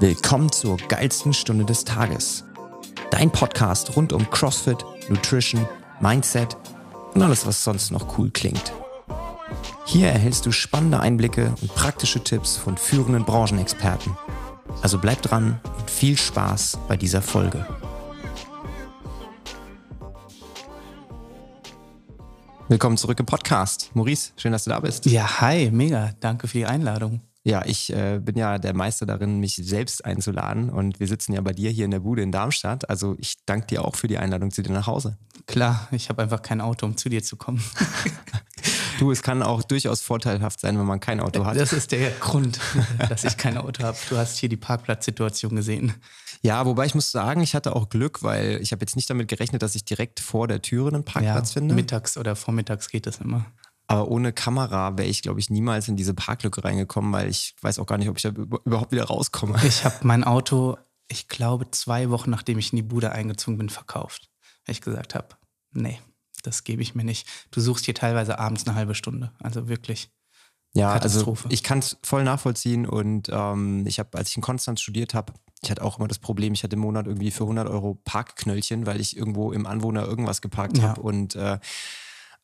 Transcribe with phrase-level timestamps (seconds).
[0.00, 2.44] Willkommen zur geilsten Stunde des Tages.
[3.10, 5.68] Dein Podcast rund um CrossFit, Nutrition,
[6.00, 6.56] Mindset
[7.12, 8.72] und alles, was sonst noch cool klingt.
[9.84, 14.16] Hier erhältst du spannende Einblicke und praktische Tipps von führenden Branchenexperten.
[14.80, 17.66] Also bleib dran und viel Spaß bei dieser Folge.
[22.68, 23.90] Willkommen zurück im Podcast.
[23.92, 25.04] Maurice, schön, dass du da bist.
[25.04, 26.14] Ja, hi, mega.
[26.20, 27.20] Danke für die Einladung.
[27.42, 31.40] Ja, ich äh, bin ja der Meister darin, mich selbst einzuladen und wir sitzen ja
[31.40, 32.90] bei dir hier in der Bude in Darmstadt.
[32.90, 35.16] Also ich danke dir auch für die Einladung zu dir nach Hause.
[35.46, 37.62] Klar, ich habe einfach kein Auto, um zu dir zu kommen.
[38.98, 41.56] du, es kann auch durchaus vorteilhaft sein, wenn man kein Auto hat.
[41.56, 42.60] Das ist der Grund,
[43.08, 43.96] dass ich kein Auto habe.
[44.10, 45.94] Du hast hier die Parkplatzsituation gesehen.
[46.42, 49.28] Ja, wobei ich muss sagen, ich hatte auch Glück, weil ich habe jetzt nicht damit
[49.28, 51.74] gerechnet, dass ich direkt vor der Türe einen Parkplatz ja, finde.
[51.74, 53.46] Mittags oder vormittags geht das immer.
[53.90, 57.80] Aber ohne Kamera wäre ich, glaube ich, niemals in diese Parklücke reingekommen, weil ich weiß
[57.80, 59.58] auch gar nicht, ob ich da überhaupt wieder rauskomme.
[59.64, 60.76] Ich habe mein Auto,
[61.08, 64.30] ich glaube, zwei Wochen nachdem ich in die Bude eingezogen bin, verkauft.
[64.64, 65.30] Weil ich gesagt habe,
[65.72, 65.98] nee,
[66.44, 67.26] das gebe ich mir nicht.
[67.50, 69.32] Du suchst hier teilweise abends eine halbe Stunde.
[69.40, 70.12] Also wirklich.
[70.72, 74.80] Ja, also ich kann es voll nachvollziehen und ähm, ich habe, als ich in Konstanz
[74.80, 77.66] studiert habe, ich hatte auch immer das Problem, ich hatte im Monat irgendwie für 100
[77.66, 80.90] Euro Parkknöllchen, weil ich irgendwo im Anwohner irgendwas geparkt ja.
[80.90, 81.58] habe und äh,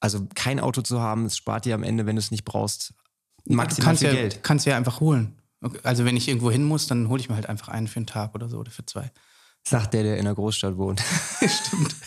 [0.00, 2.94] also kein Auto zu haben, es spart dir am Ende, wenn du es nicht brauchst,
[3.44, 4.42] maximal kannst viel ja, Geld.
[4.42, 5.36] Kannst du ja einfach holen.
[5.83, 8.06] Also wenn ich irgendwo hin muss, dann hole ich mir halt einfach einen für einen
[8.06, 9.11] Tag oder so oder für zwei.
[9.69, 11.03] Sagt der, der in der Großstadt wohnt.
[11.39, 11.97] stimmt.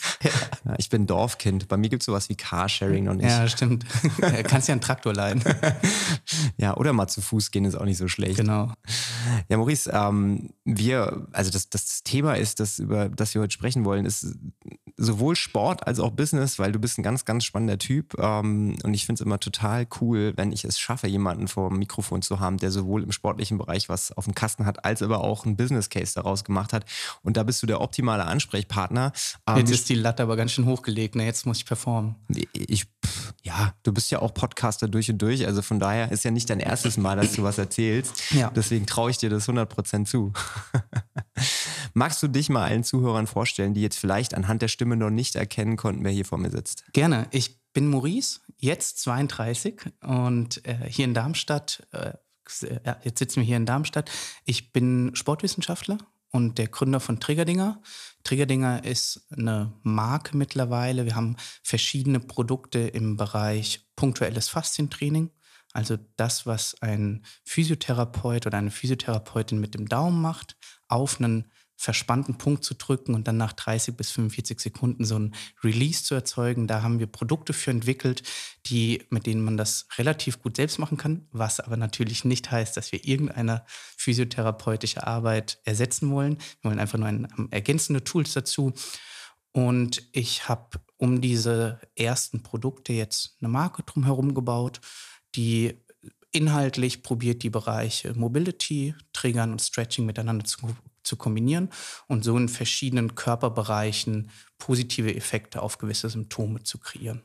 [0.65, 0.75] Ja.
[0.77, 1.69] ich bin Dorfkind.
[1.69, 3.29] Bei mir gibt es sowas wie Carsharing noch nicht.
[3.29, 3.85] Ja, stimmt.
[4.43, 5.41] kannst ja einen Traktor leihen.
[6.57, 8.35] ja, oder mal zu Fuß gehen ist auch nicht so schlecht.
[8.35, 8.73] Genau.
[9.47, 13.85] Ja, Maurice, ähm, wir, also das, das Thema ist, das, über das wir heute sprechen
[13.85, 14.35] wollen, ist
[14.97, 18.19] sowohl Sport als auch Business, weil du bist ein ganz, ganz spannender Typ.
[18.19, 21.79] Ähm, und ich finde es immer total cool, wenn ich es schaffe, jemanden vor dem
[21.79, 25.21] Mikrofon zu haben, der sowohl im sportlichen Bereich was auf dem Kasten hat, als aber
[25.21, 26.85] auch einen Business Case daraus gemacht hat.
[27.23, 29.11] Und da bist du der optimale Ansprechpartner.
[29.47, 31.25] Ähm, jetzt ist die Latte aber ganz schön hochgelegt, ne?
[31.25, 32.13] jetzt muss ich performen.
[32.53, 32.85] Ich,
[33.41, 36.47] ja, du bist ja auch Podcaster durch und durch, also von daher ist ja nicht
[36.51, 38.31] dein erstes Mal, dass du was erzählst.
[38.33, 38.51] Ja.
[38.51, 40.31] Deswegen traue ich dir das 100% zu.
[41.95, 45.35] Magst du dich mal allen Zuhörern vorstellen, die jetzt vielleicht anhand der Stimme noch nicht
[45.35, 46.83] erkennen konnten, wer hier vor mir sitzt?
[46.93, 47.25] Gerne.
[47.31, 51.87] Ich bin Maurice, jetzt 32 und äh, hier in Darmstadt.
[51.93, 52.13] Äh,
[53.03, 54.11] jetzt sitzen wir hier in Darmstadt.
[54.45, 55.97] Ich bin Sportwissenschaftler
[56.31, 57.81] und der Gründer von Triggerdinger.
[58.23, 61.05] Triggerdinger ist eine Marke mittlerweile.
[61.05, 65.31] Wir haben verschiedene Produkte im Bereich punktuelles Faszientraining.
[65.73, 70.57] Also das, was ein Physiotherapeut oder eine Physiotherapeutin mit dem Daumen macht,
[70.87, 75.33] auf einen verspannten Punkt zu drücken und dann nach 30 bis 45 Sekunden so ein
[75.63, 76.67] Release zu erzeugen.
[76.67, 78.21] Da haben wir Produkte für entwickelt,
[78.65, 82.75] die, mit denen man das relativ gut selbst machen kann, was aber natürlich nicht heißt,
[82.75, 83.63] dass wir irgendeine
[83.95, 86.37] physiotherapeutische Arbeit ersetzen wollen.
[86.59, 88.73] Wir wollen einfach nur ein, ergänzende Tools dazu.
[89.53, 94.81] Und ich habe um diese ersten Produkte jetzt eine Marke drumherum gebaut,
[95.35, 95.79] die
[96.33, 100.59] inhaltlich probiert, die Bereiche Mobility, Triggern und Stretching miteinander zu
[101.09, 101.69] zu kombinieren
[102.07, 107.23] und so in verschiedenen Körperbereichen positive Effekte auf gewisse Symptome zu kreieren.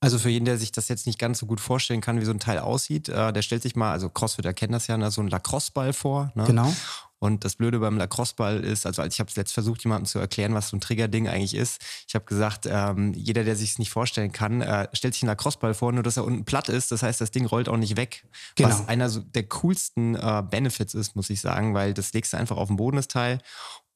[0.00, 2.32] Also für jeden, der sich das jetzt nicht ganz so gut vorstellen kann, wie so
[2.32, 5.20] ein Teil aussieht, äh, der stellt sich mal, also CrossFit erkennt das ja, ne, so
[5.20, 6.32] ein Lacrosse-Ball vor.
[6.34, 6.44] Ne?
[6.44, 6.74] Genau.
[7.22, 10.54] Und das Blöde beim Lacrosse-Ball ist, also ich habe es jetzt versucht, jemandem zu erklären,
[10.54, 11.80] was so ein Triggerding eigentlich ist.
[12.08, 15.28] Ich habe gesagt, ähm, jeder, der sich es nicht vorstellen kann, äh, stellt sich einen
[15.28, 16.90] Lacrosse-Ball vor, nur dass er unten platt ist.
[16.90, 18.24] Das heißt, das Ding rollt auch nicht weg.
[18.56, 18.70] Genau.
[18.70, 22.38] Was einer so der coolsten äh, Benefits ist, muss ich sagen, weil das legst du
[22.38, 23.38] einfach auf den Boden, das Teil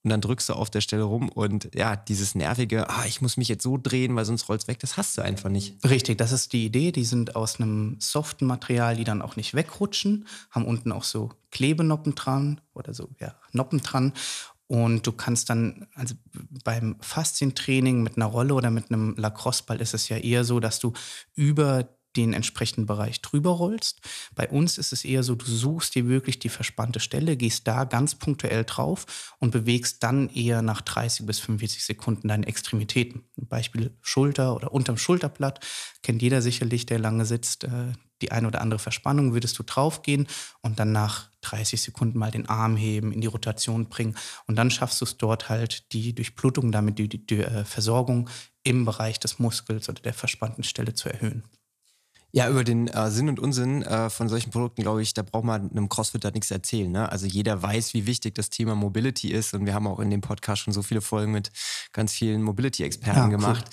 [0.06, 3.36] und dann drückst du auf der Stelle rum und ja, dieses nervige, ah, ich muss
[3.36, 5.74] mich jetzt so drehen, weil sonst rollt es weg, das hast du einfach nicht.
[5.84, 6.92] Richtig, das ist die Idee.
[6.92, 11.30] Die sind aus einem soften Material, die dann auch nicht wegrutschen, haben unten auch so
[11.50, 14.12] Klebenoppen dran oder so, ja, Noppen dran.
[14.68, 16.14] Und du kannst dann, also
[16.62, 20.78] beim Faszientraining mit einer Rolle oder mit einem Lacrosse-Ball ist es ja eher so, dass
[20.78, 20.92] du
[21.34, 24.00] über den entsprechenden Bereich drüber rollst.
[24.34, 27.84] Bei uns ist es eher so, du suchst dir wirklich die verspannte Stelle, gehst da
[27.84, 33.24] ganz punktuell drauf und bewegst dann eher nach 30 bis 45 Sekunden deine Extremitäten.
[33.36, 35.60] Beispiel Schulter oder unterm Schulterblatt
[36.02, 37.64] kennt jeder sicherlich, der lange sitzt.
[37.64, 37.92] Äh,
[38.22, 40.26] die eine oder andere Verspannung würdest du draufgehen
[40.62, 44.16] und dann nach 30 Sekunden mal den Arm heben, in die Rotation bringen
[44.46, 48.30] und dann schaffst du es dort halt die Durchblutung, damit die, die, die äh, Versorgung
[48.62, 51.44] im Bereich des Muskels oder der verspannten Stelle zu erhöhen.
[52.36, 55.44] Ja, über den äh, Sinn und Unsinn äh, von solchen Produkten, glaube ich, da braucht
[55.44, 56.92] man einem Crossfitter nichts erzählen.
[56.92, 57.10] Ne?
[57.10, 60.20] Also jeder weiß, wie wichtig das Thema Mobility ist und wir haben auch in dem
[60.20, 61.50] Podcast schon so viele Folgen mit
[61.94, 63.64] ganz vielen Mobility-Experten ja, gemacht.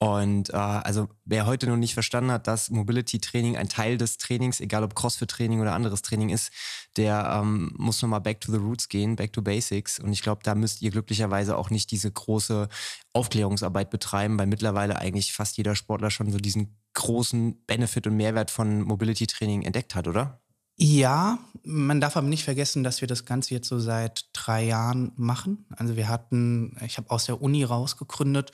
[0.00, 0.08] Cool.
[0.08, 4.60] Und äh, also wer heute noch nicht verstanden hat, dass Mobility-Training ein Teil des Trainings,
[4.60, 6.52] egal ob Crossfit-Training oder anderes Training ist,
[6.96, 9.98] der ähm, muss nochmal back to the roots gehen, back to basics.
[9.98, 12.68] Und ich glaube, da müsst ihr glücklicherweise auch nicht diese große
[13.12, 18.50] Aufklärungsarbeit betreiben, weil mittlerweile eigentlich fast jeder Sportler schon so diesen großen Benefit und Mehrwert
[18.50, 20.40] von Mobility Training entdeckt hat, oder?
[20.76, 25.12] Ja, man darf aber nicht vergessen, dass wir das Ganze jetzt so seit drei Jahren
[25.16, 25.66] machen.
[25.76, 28.52] Also wir hatten, ich habe aus der Uni rausgegründet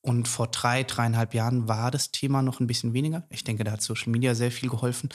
[0.00, 3.24] und vor drei, dreieinhalb Jahren war das Thema noch ein bisschen weniger.
[3.30, 5.10] Ich denke, da hat Social Media sehr viel geholfen.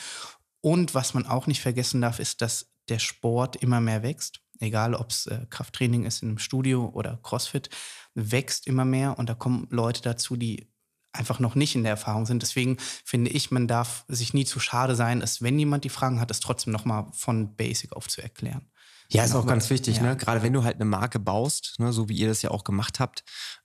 [0.62, 4.40] Und was man auch nicht vergessen darf, ist, dass der Sport immer mehr wächst.
[4.60, 7.70] Egal, ob es äh, Krafttraining ist im Studio oder CrossFit,
[8.18, 10.68] wächst immer mehr und da kommen Leute dazu, die
[11.14, 12.42] einfach noch nicht in der Erfahrung sind.
[12.42, 16.20] Deswegen finde ich, man darf sich nie zu schade sein, es, wenn jemand die Fragen
[16.20, 18.70] hat, es trotzdem nochmal von Basic auf zu erklären.
[19.10, 20.04] Ja, ist auch ganz wichtig, ja.
[20.04, 20.18] ne?
[20.18, 21.94] Gerade wenn du halt eine Marke baust, ne?
[21.94, 23.24] so wie ihr das ja auch gemacht habt.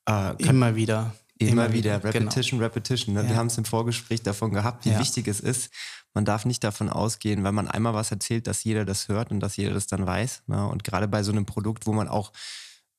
[0.08, 1.14] Äh, immer wieder.
[1.36, 1.98] Immer, immer wieder.
[1.98, 2.14] wieder.
[2.14, 2.68] Repetition, genau.
[2.68, 3.14] Repetition.
[3.14, 3.22] Ne?
[3.22, 3.30] Ja.
[3.30, 5.00] Wir haben es im Vorgespräch davon gehabt, wie ja.
[5.00, 5.70] wichtig es ist.
[6.14, 9.40] Man darf nicht davon ausgehen, weil man einmal was erzählt, dass jeder das hört und
[9.40, 10.44] dass jeder das dann weiß.
[10.46, 10.64] Ne?
[10.68, 12.32] Und gerade bei so einem Produkt, wo man auch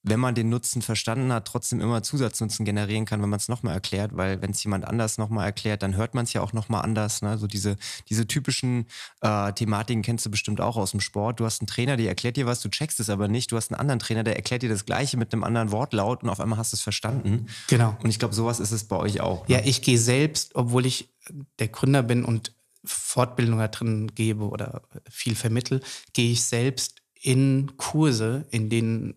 [0.03, 3.73] wenn man den Nutzen verstanden hat, trotzdem immer Zusatznutzen generieren kann, wenn man es nochmal
[3.73, 6.83] erklärt, weil wenn es jemand anders nochmal erklärt, dann hört man es ja auch nochmal
[6.83, 7.21] anders.
[7.21, 7.37] Ne?
[7.37, 7.77] So diese,
[8.09, 8.85] diese typischen
[9.21, 11.39] äh, Thematiken kennst du bestimmt auch aus dem Sport.
[11.39, 13.51] Du hast einen Trainer, der erklärt dir was, du checkst es aber nicht.
[13.51, 16.29] Du hast einen anderen Trainer, der erklärt dir das Gleiche mit einem anderen Wortlaut und
[16.29, 17.47] auf einmal hast du es verstanden.
[17.67, 17.97] Genau.
[18.03, 19.47] Und ich glaube, sowas ist es bei euch auch.
[19.47, 19.55] Ne?
[19.55, 21.13] Ja, ich gehe selbst, obwohl ich
[21.59, 22.53] der Gründer bin und
[22.83, 29.15] Fortbildung da drin gebe oder viel vermittel, gehe ich selbst in Kurse, in denen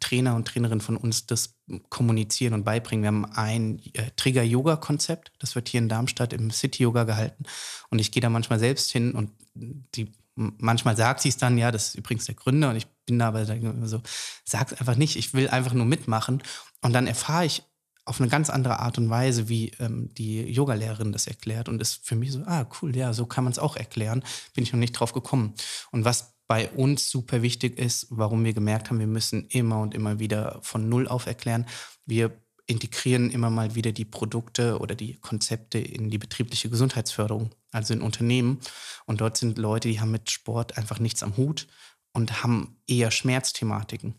[0.00, 1.56] Trainer und Trainerinnen von uns das
[1.88, 3.02] kommunizieren und beibringen.
[3.02, 7.44] Wir haben ein äh, Trigger-Yoga-Konzept, das wird hier in Darmstadt im City-Yoga gehalten.
[7.90, 11.70] Und ich gehe da manchmal selbst hin und die, manchmal sagt sie es dann, ja,
[11.70, 13.44] das ist übrigens der Gründer und ich bin da aber
[13.86, 14.02] so,
[14.44, 16.42] sag es einfach nicht, ich will einfach nur mitmachen.
[16.80, 17.62] Und dann erfahre ich
[18.04, 21.68] auf eine ganz andere Art und Weise, wie ähm, die Yogalehrerin das erklärt.
[21.68, 24.24] Und ist für mich so, ah, cool, ja, so kann man es auch erklären.
[24.54, 25.54] Bin ich noch nicht drauf gekommen.
[25.90, 29.94] Und was bei uns super wichtig ist, warum wir gemerkt haben, wir müssen immer und
[29.94, 31.66] immer wieder von Null auf erklären.
[32.06, 37.92] Wir integrieren immer mal wieder die Produkte oder die Konzepte in die betriebliche Gesundheitsförderung, also
[37.92, 38.60] in Unternehmen.
[39.06, 41.66] Und dort sind Leute, die haben mit Sport einfach nichts am Hut
[42.12, 44.14] und haben eher Schmerzthematiken.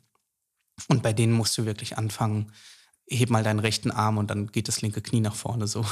[0.88, 2.52] Und bei denen musst du wirklich anfangen,
[3.08, 5.84] heb mal deinen rechten Arm und dann geht das linke Knie nach vorne so.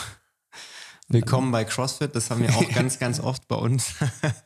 [1.10, 2.14] Willkommen bei CrossFit.
[2.14, 3.96] Das haben wir auch ganz, ganz oft bei uns,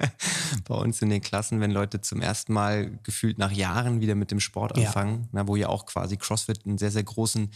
[0.67, 4.29] bei uns in den Klassen, wenn Leute zum ersten Mal gefühlt nach Jahren wieder mit
[4.29, 5.29] dem Sport anfangen, ja.
[5.31, 7.51] na, wo ja auch quasi CrossFit einen sehr, sehr großen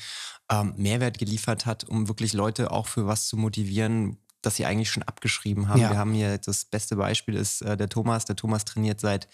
[0.51, 4.89] ähm, Mehrwert geliefert hat, um wirklich Leute auch für was zu motivieren, das sie eigentlich
[4.89, 5.81] schon abgeschrieben haben.
[5.81, 5.91] Ja.
[5.91, 8.25] Wir haben hier das beste Beispiel ist äh, der Thomas.
[8.25, 9.27] Der Thomas trainiert seit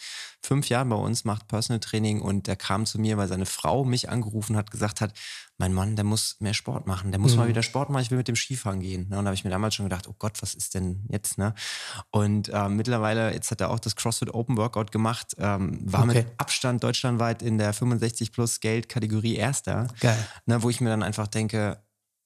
[0.43, 3.83] fünf Jahren bei uns, macht Personal Training und der kam zu mir, weil seine Frau
[3.83, 5.13] mich angerufen hat, gesagt hat,
[5.57, 7.39] mein Mann, der muss mehr Sport machen, der muss mhm.
[7.39, 9.09] mal wieder Sport machen, ich will mit dem Skifahren gehen.
[9.09, 9.19] Ne?
[9.19, 11.37] Und da habe ich mir damals schon gedacht, oh Gott, was ist denn jetzt?
[11.37, 11.53] Ne?
[12.09, 16.23] Und äh, mittlerweile, jetzt hat er auch das CrossFit Open Workout gemacht, ähm, war okay.
[16.23, 19.87] mit Abstand deutschlandweit in der 65 plus Geld Kategorie Erster.
[19.99, 20.17] Geil.
[20.47, 21.77] Ne, wo ich mir dann einfach denke,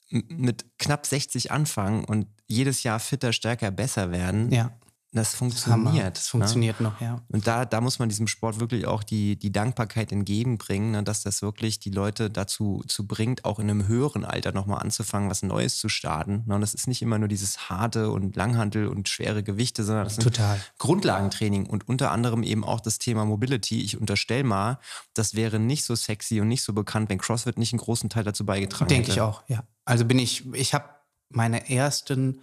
[0.10, 4.52] mit knapp 60 anfangen und jedes Jahr fitter, stärker, besser werden.
[4.52, 4.72] Ja.
[5.16, 6.18] Das funktioniert.
[6.18, 6.90] Das funktioniert ne?
[6.90, 7.22] noch, ja.
[7.30, 11.04] Und da, da muss man diesem Sport wirklich auch die, die Dankbarkeit entgegenbringen, ne?
[11.04, 15.30] dass das wirklich die Leute dazu zu bringt, auch in einem höheren Alter nochmal anzufangen,
[15.30, 16.44] was Neues zu starten.
[16.48, 16.56] Ne?
[16.56, 20.18] Und das ist nicht immer nur dieses harte und Langhandel und schwere Gewichte, sondern das
[20.18, 20.58] Total.
[20.58, 23.84] ist Grundlagentraining und unter anderem eben auch das Thema Mobility.
[23.84, 24.80] Ich unterstelle mal,
[25.14, 28.26] das wäre nicht so sexy und nicht so bekannt, wenn CrossFit nicht einen großen Teil
[28.26, 29.22] dazu beigetragen Denke hätte.
[29.22, 29.64] Denke ich auch, ja.
[29.86, 30.90] Also bin ich, ich habe
[31.30, 32.42] meine ersten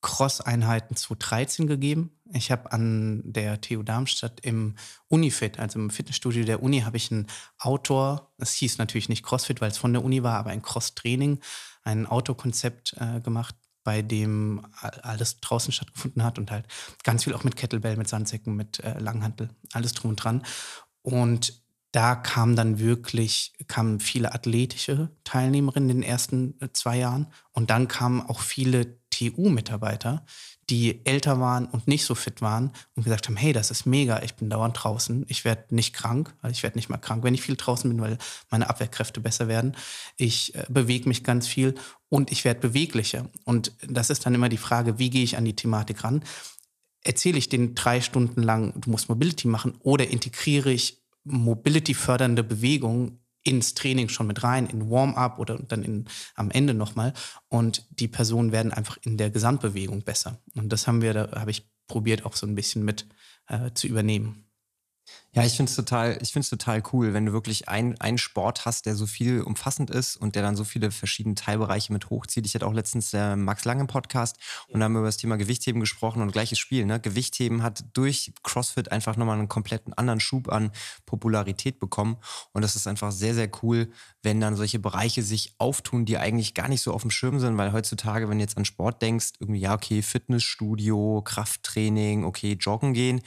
[0.00, 2.10] Cross-Einheiten 2013 gegeben.
[2.32, 4.76] Ich habe an der TU Darmstadt im
[5.08, 7.26] Unifit, also im Fitnessstudio der Uni, habe ich einen
[7.58, 11.40] Outdoor, das hieß natürlich nicht CrossFit, weil es von der Uni war, aber ein Cross-Training,
[11.82, 14.66] ein Outdoor-Konzept äh, gemacht, bei dem
[15.02, 16.66] alles draußen stattgefunden hat und halt
[17.04, 20.44] ganz viel auch mit Kettlebell, mit Sandsäcken, mit äh, Langhantel, alles drum und dran.
[21.02, 21.62] Und
[21.92, 27.70] da kamen dann wirklich, kamen viele athletische Teilnehmerinnen in den ersten äh, zwei Jahren und
[27.70, 30.24] dann kamen auch viele TU-Mitarbeiter,
[30.70, 34.22] die älter waren und nicht so fit waren und gesagt haben, hey, das ist mega,
[34.22, 37.34] ich bin dauernd draußen, ich werde nicht krank, also ich werde nicht mal krank, wenn
[37.34, 38.18] ich viel draußen bin, weil
[38.50, 39.76] meine Abwehrkräfte besser werden.
[40.16, 41.74] Ich äh, bewege mich ganz viel
[42.08, 43.28] und ich werde beweglicher.
[43.44, 46.22] Und das ist dann immer die Frage, wie gehe ich an die Thematik ran?
[47.02, 52.44] Erzähle ich den drei Stunden lang, du musst Mobility machen oder integriere ich Mobility fördernde
[52.44, 57.12] Bewegung ins Training schon mit rein, in Warm-up oder dann in, am Ende nochmal.
[57.48, 60.40] Und die Personen werden einfach in der Gesamtbewegung besser.
[60.54, 63.06] Und das haben wir, da habe ich probiert auch so ein bisschen mit
[63.46, 64.47] äh, zu übernehmen.
[65.32, 68.96] Ja, ich finde es total, total cool, wenn du wirklich ein, einen Sport hast, der
[68.96, 72.46] so viel umfassend ist und der dann so viele verschiedene Teilbereiche mit hochzieht.
[72.46, 74.38] Ich hatte auch letztens äh, Max Lange im Podcast
[74.68, 76.86] und da haben wir über das Thema Gewichtheben gesprochen und gleiches Spiel.
[76.86, 76.98] Ne?
[76.98, 80.72] Gewichtheben hat durch CrossFit einfach nochmal einen kompletten anderen Schub an
[81.04, 82.16] Popularität bekommen.
[82.52, 83.90] Und das ist einfach sehr, sehr cool,
[84.22, 87.58] wenn dann solche Bereiche sich auftun, die eigentlich gar nicht so auf dem Schirm sind,
[87.58, 92.94] weil heutzutage, wenn du jetzt an Sport denkst, irgendwie, ja, okay, Fitnessstudio, Krafttraining, okay, joggen
[92.94, 93.20] gehen.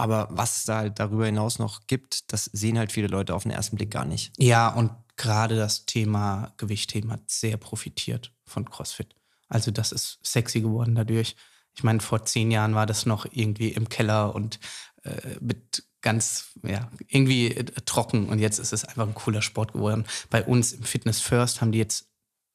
[0.00, 3.42] Aber was es da halt darüber hinaus noch gibt, das sehen halt viele Leute auf
[3.42, 4.32] den ersten Blick gar nicht.
[4.38, 9.14] Ja, und gerade das Thema Gewichtheben hat sehr profitiert von CrossFit.
[9.48, 11.36] Also das ist sexy geworden dadurch.
[11.74, 14.58] Ich meine, vor zehn Jahren war das noch irgendwie im Keller und
[15.02, 18.28] äh, mit ganz, ja, irgendwie äh, trocken.
[18.28, 20.06] Und jetzt ist es einfach ein cooler Sport geworden.
[20.30, 22.09] Bei uns im Fitness First haben die jetzt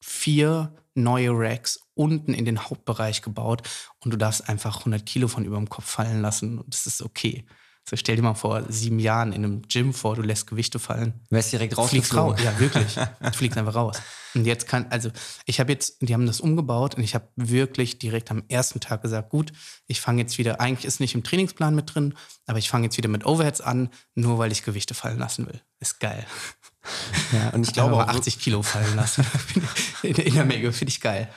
[0.05, 3.63] vier neue Racks unten in den Hauptbereich gebaut
[3.99, 7.01] und du darfst einfach 100 Kilo von über dem Kopf fallen lassen und das ist
[7.01, 7.45] okay.
[7.87, 11.21] So stell dir mal vor, sieben Jahren in einem Gym vor, du lässt Gewichte fallen.
[11.29, 11.91] Du wärst direkt raus.
[11.91, 12.39] Fliegst raus.
[12.43, 12.95] Ja, wirklich.
[13.21, 14.01] Du fliegst einfach raus.
[14.33, 15.11] Und jetzt kann, also
[15.45, 19.03] ich habe jetzt, die haben das umgebaut und ich habe wirklich direkt am ersten Tag
[19.03, 19.53] gesagt, gut,
[19.85, 22.15] ich fange jetzt wieder, eigentlich ist nicht im Trainingsplan mit drin,
[22.47, 25.61] aber ich fange jetzt wieder mit Overheads an, nur weil ich Gewichte fallen lassen will.
[25.79, 26.25] Ist geil.
[27.31, 29.25] Ja, und ich glaube auch 80 Kilo fallen lassen
[30.03, 31.29] in, in der Menge, finde ich geil.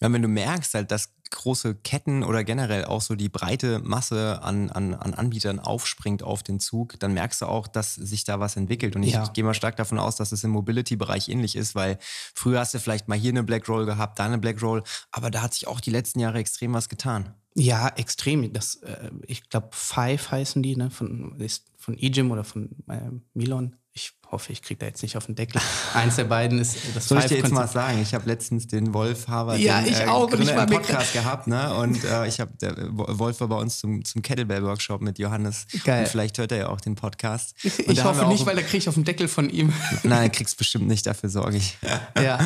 [0.00, 4.42] Ja, wenn du merkst halt, dass große Ketten oder generell auch so die breite Masse
[4.42, 8.40] an, an, an Anbietern aufspringt auf den Zug, dann merkst du auch, dass sich da
[8.40, 8.96] was entwickelt.
[8.96, 9.22] Und ich, ja.
[9.22, 11.98] ich gehe mal stark davon aus, dass es im Mobility-Bereich ähnlich ist, weil
[12.34, 15.30] früher hast du vielleicht mal hier eine Black Roll gehabt, da eine Black Roll, aber
[15.30, 17.34] da hat sich auch die letzten Jahre extrem was getan.
[17.54, 18.52] Ja, extrem.
[18.52, 20.90] Das, äh, ich glaube, Five heißen die, ne?
[20.90, 21.36] Von,
[21.76, 25.34] von E-Gym oder von äh, Milon ich hoffe, ich kriege da jetzt nicht auf den
[25.34, 25.60] Deckel.
[25.94, 28.00] Eins der beiden ist das Soll ich dir jetzt mal sagen?
[28.00, 31.46] Ich habe letztens den Wolf Haber ja, den, ich äh, auch, Gründer, im Podcast gehabt,
[31.48, 31.74] ne?
[31.74, 35.66] Und äh, ich habe der Wolf war bei uns zum, zum Kettlebell Workshop mit Johannes.
[35.84, 36.04] Geil.
[36.04, 37.54] Und vielleicht hört er ja auch den Podcast.
[37.64, 39.72] Und ich hoffe nicht, weil da kriege ich auf den Deckel von ihm.
[40.02, 41.06] Nein, kriegst bestimmt nicht.
[41.06, 41.76] Dafür sorge ich.
[42.16, 42.38] Ja.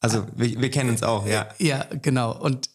[0.00, 1.48] Also wir, wir kennen uns auch, ja.
[1.58, 2.36] Ja, genau.
[2.36, 2.70] Und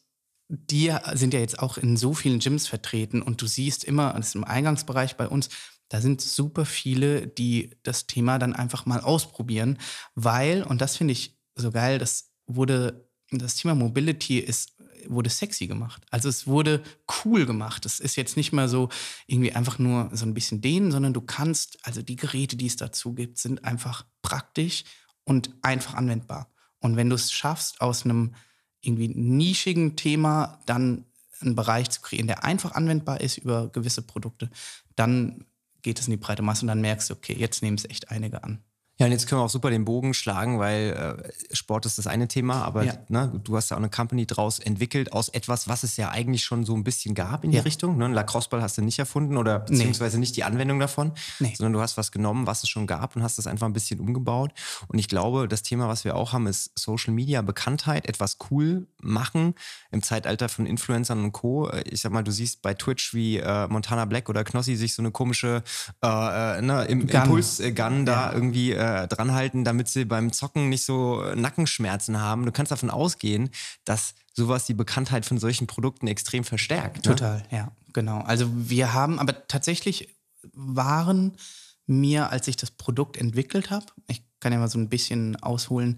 [0.49, 4.27] die sind ja jetzt auch in so vielen Gyms vertreten und du siehst immer, das
[4.27, 5.49] ist im Eingangsbereich bei uns,
[5.89, 9.77] da sind super viele, die das Thema dann einfach mal ausprobieren,
[10.15, 14.73] weil, und das finde ich so geil, das wurde, das Thema Mobility ist,
[15.07, 16.03] wurde sexy gemacht.
[16.11, 16.83] Also es wurde
[17.23, 17.85] cool gemacht.
[17.85, 18.89] Es ist jetzt nicht mehr so
[19.25, 22.75] irgendwie einfach nur so ein bisschen dehnen, sondern du kannst, also die Geräte, die es
[22.75, 24.83] dazu gibt, sind einfach praktisch
[25.23, 26.51] und einfach anwendbar.
[26.79, 28.35] Und wenn du es schaffst, aus einem
[28.81, 31.05] irgendwie nischigen Thema dann
[31.41, 34.49] einen Bereich zu kreieren, der einfach anwendbar ist über gewisse Produkte,
[34.95, 35.45] dann
[35.87, 38.11] geht es in die breite Masse und dann merkst du, okay, jetzt nehmen es echt
[38.11, 38.61] einige an.
[38.99, 42.07] Ja, und jetzt können wir auch super den Bogen schlagen, weil äh, Sport ist das
[42.07, 42.93] eine Thema, aber ja.
[43.09, 46.43] ne, du hast ja auch eine Company draus entwickelt aus etwas, was es ja eigentlich
[46.43, 47.63] schon so ein bisschen gab in die ja.
[47.63, 47.97] Richtung.
[47.97, 48.07] Ne?
[48.07, 50.21] Lacrosse-Ball hast du nicht erfunden oder beziehungsweise nee.
[50.21, 51.53] nicht die Anwendung davon, nee.
[51.55, 53.99] sondern du hast was genommen, was es schon gab und hast das einfach ein bisschen
[53.99, 54.51] umgebaut.
[54.87, 58.87] Und ich glaube, das Thema, was wir auch haben, ist Social Media, Bekanntheit, etwas cool
[58.99, 59.53] machen
[59.91, 61.69] im Zeitalter von Influencern und Co.
[61.69, 64.95] Äh, ich sag mal, du siehst bei Twitch, wie äh, Montana Black oder Knossi sich
[64.95, 65.61] so eine komische
[66.03, 68.33] äh, äh ne, Impuls-Gun da ja.
[68.33, 72.45] irgendwie äh, äh, dranhalten, damit sie beim Zocken nicht so Nackenschmerzen haben.
[72.45, 73.49] Du kannst davon ausgehen,
[73.85, 77.05] dass sowas die Bekanntheit von solchen Produkten extrem verstärkt.
[77.05, 77.15] Ne?
[77.15, 78.19] Total, ja, genau.
[78.21, 80.15] Also wir haben, aber tatsächlich
[80.53, 81.37] waren
[81.85, 85.97] mir, als ich das Produkt entwickelt habe, ich kann ja mal so ein bisschen ausholen,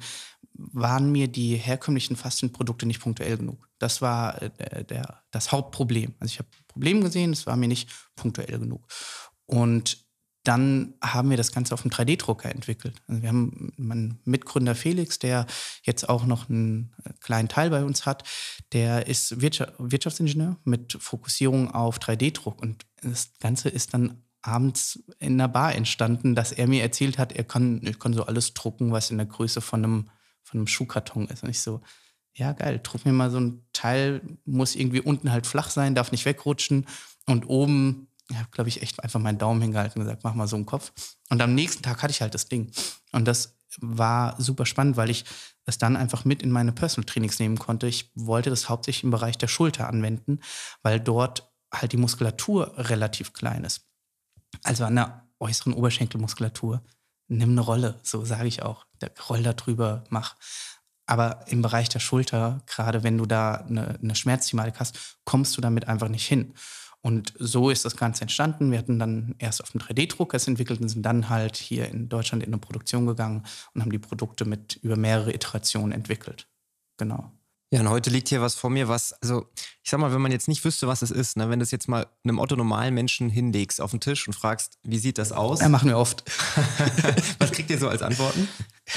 [0.54, 3.70] waren mir die herkömmlichen Fastenprodukte nicht punktuell genug.
[3.80, 6.16] Das war äh, der, das Hauptproblem.
[6.20, 8.88] Also ich habe ein Problem gesehen, es war mir nicht punktuell genug.
[9.46, 10.09] Und
[10.50, 13.04] dann haben wir das Ganze auf dem 3D-Drucker entwickelt.
[13.08, 15.46] Also wir haben meinen Mitgründer Felix, der
[15.84, 18.24] jetzt auch noch einen äh, kleinen Teil bei uns hat,
[18.74, 22.60] der ist Wirtschaftsingenieur mit Fokussierung auf 3D-Druck.
[22.64, 27.32] Und das Ganze ist dann abends in einer Bar entstanden, dass er mir erzählt hat,
[27.32, 30.10] er kann, er kann so alles drucken, was in der Größe von einem,
[30.42, 31.44] von einem Schuhkarton ist.
[31.44, 31.82] Und ich so,
[32.34, 36.12] ja geil, druck mir mal so ein Teil, muss irgendwie unten halt flach sein, darf
[36.12, 36.88] nicht wegrutschen
[37.28, 40.48] und oben ich habe, glaube ich, echt einfach meinen Daumen hingehalten und gesagt, mach mal
[40.48, 40.92] so einen Kopf.
[41.30, 42.72] Und am nächsten Tag hatte ich halt das Ding.
[43.12, 45.26] Und das war super spannend, weil ich
[45.66, 47.88] es dann einfach mit in meine Personal Trainings nehmen konnte.
[47.88, 50.40] Ich wollte das hauptsächlich im Bereich der Schulter anwenden,
[50.84, 53.88] weil dort halt die Muskulatur relativ klein ist.
[54.64, 56.84] Also an der äußeren Oberschenkelmuskulatur.
[57.28, 58.86] Nimm eine Rolle, so sage ich auch.
[59.30, 60.36] Roll da drüber, mach.
[61.06, 65.62] Aber im Bereich der Schulter, gerade wenn du da eine, eine Schmerzthematik hast, kommst du
[65.62, 66.54] damit einfach nicht hin.
[67.02, 68.72] Und so ist das Ganze entstanden.
[68.72, 72.10] Wir hatten dann erst auf dem 3D-Drucker es entwickelt und sind dann halt hier in
[72.10, 76.48] Deutschland in eine Produktion gegangen und haben die Produkte mit über mehrere Iterationen entwickelt.
[76.98, 77.32] Genau.
[77.72, 79.46] Ja, und heute liegt hier was vor mir, was, also
[79.84, 81.70] ich sag mal, wenn man jetzt nicht wüsste, was es ist, ne, wenn du es
[81.70, 85.62] jetzt mal einem Otto-normalen Menschen hinlegst auf den Tisch und fragst, wie sieht das aus?
[85.62, 86.24] Ja, machen wir oft.
[87.38, 88.48] was kriegt ihr so als Antworten?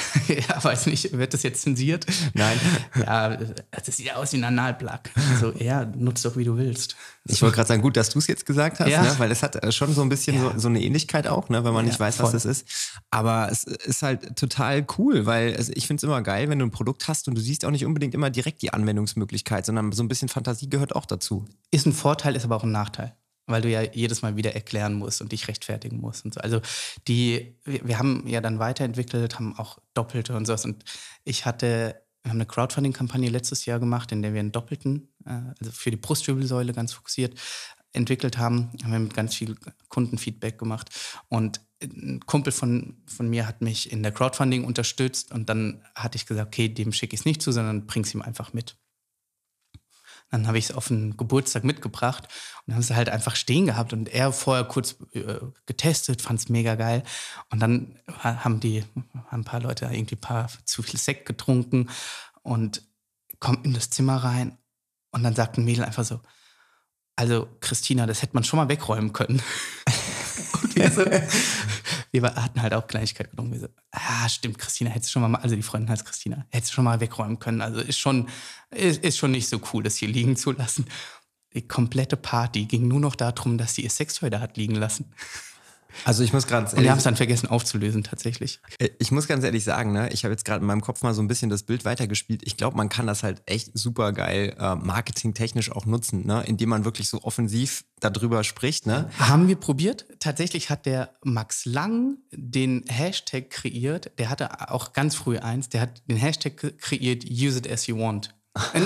[0.29, 2.07] ja, weiß nicht, wird das jetzt zensiert?
[2.35, 2.59] Nein.
[2.99, 5.01] Ja, das sieht ja aus wie ein Analplug.
[5.31, 6.97] Also, ja, nutzt doch, wie du willst.
[7.25, 9.03] Ich wollte gerade sagen, gut, dass du es jetzt gesagt hast, ja.
[9.03, 9.15] ne?
[9.19, 10.53] weil es hat äh, schon so ein bisschen ja.
[10.53, 11.65] so, so, eine Ähnlichkeit auch, ne?
[11.65, 12.27] wenn man nicht weiß, voll.
[12.27, 12.67] was das ist.
[13.11, 16.67] Aber es ist halt total cool, weil es, ich finde es immer geil, wenn du
[16.67, 20.03] ein Produkt hast und du siehst auch nicht unbedingt immer direkt die Anwendungsmöglichkeit, sondern so
[20.03, 21.45] ein bisschen Fantasie gehört auch dazu.
[21.71, 23.15] Ist ein Vorteil, ist aber auch ein Nachteil
[23.47, 26.41] weil du ja jedes Mal wieder erklären musst und dich rechtfertigen musst und so.
[26.41, 26.61] Also
[27.09, 30.65] die, wir haben ja dann weiterentwickelt, haben auch Doppelte und sowas.
[30.65, 30.85] Und
[31.25, 35.41] ich hatte, wir haben eine Crowdfunding-Kampagne letztes Jahr gemacht, in der wir einen Doppelten, äh,
[35.59, 37.39] also für die Brustwirbelsäule ganz fokussiert
[37.93, 38.71] entwickelt haben.
[38.83, 39.57] Haben wir mit ganz viel
[39.89, 40.89] Kundenfeedback gemacht.
[41.29, 46.17] Und ein Kumpel von, von mir hat mich in der Crowdfunding unterstützt und dann hatte
[46.17, 48.77] ich gesagt, okay, dem schicke ich es nicht zu, sondern bring's ihm einfach mit.
[50.33, 52.27] Dann habe ich es auf den Geburtstag mitgebracht
[52.67, 55.37] und haben es halt einfach stehen gehabt und er vorher kurz äh,
[55.67, 57.05] getestet, fand es mega geil.
[57.51, 58.83] Und dann haben die,
[59.27, 61.91] haben ein paar Leute irgendwie ein paar zu viel Sekt getrunken
[62.43, 62.83] und
[63.39, 64.57] kommt in das Zimmer rein
[65.11, 66.21] und dann sagt ein Mädel einfach so,
[67.15, 69.43] also Christina, das hätte man schon mal wegräumen können.
[70.63, 71.05] und wir, so,
[72.13, 73.53] wir hatten halt auch Kleinigkeit genommen.
[73.53, 76.73] Wir so, ah, stimmt, Christina, hättest du schon mal, also die Freundin heißt Christina, hättest
[76.73, 77.63] du schon mal wegräumen können.
[77.63, 78.29] Also ist schon,
[78.71, 80.87] ist, ist schon nicht so cool, das hier liegen zu lassen.
[81.55, 85.13] Die komplette Party ging nur noch darum, dass sie ihr Sextoy da hat liegen lassen.
[86.05, 86.75] Also ich muss gerade.
[86.75, 88.61] Und wir haben es dann vergessen aufzulösen tatsächlich.
[88.79, 91.15] Äh, ich muss ganz ehrlich sagen, ne, ich habe jetzt gerade in meinem Kopf mal
[91.15, 92.43] so ein bisschen das Bild weitergespielt.
[92.45, 96.71] Ich glaube, man kann das halt echt super geil äh, marketingtechnisch auch nutzen, ne, indem
[96.71, 98.87] man wirklich so offensiv darüber spricht.
[98.87, 99.11] Ne?
[99.19, 100.07] Haben wir probiert.
[100.19, 104.11] Tatsächlich hat der Max Lang den Hashtag kreiert.
[104.19, 105.69] Der hatte auch ganz früh eins.
[105.69, 108.35] Der hat den Hashtag kreiert, use it as you want.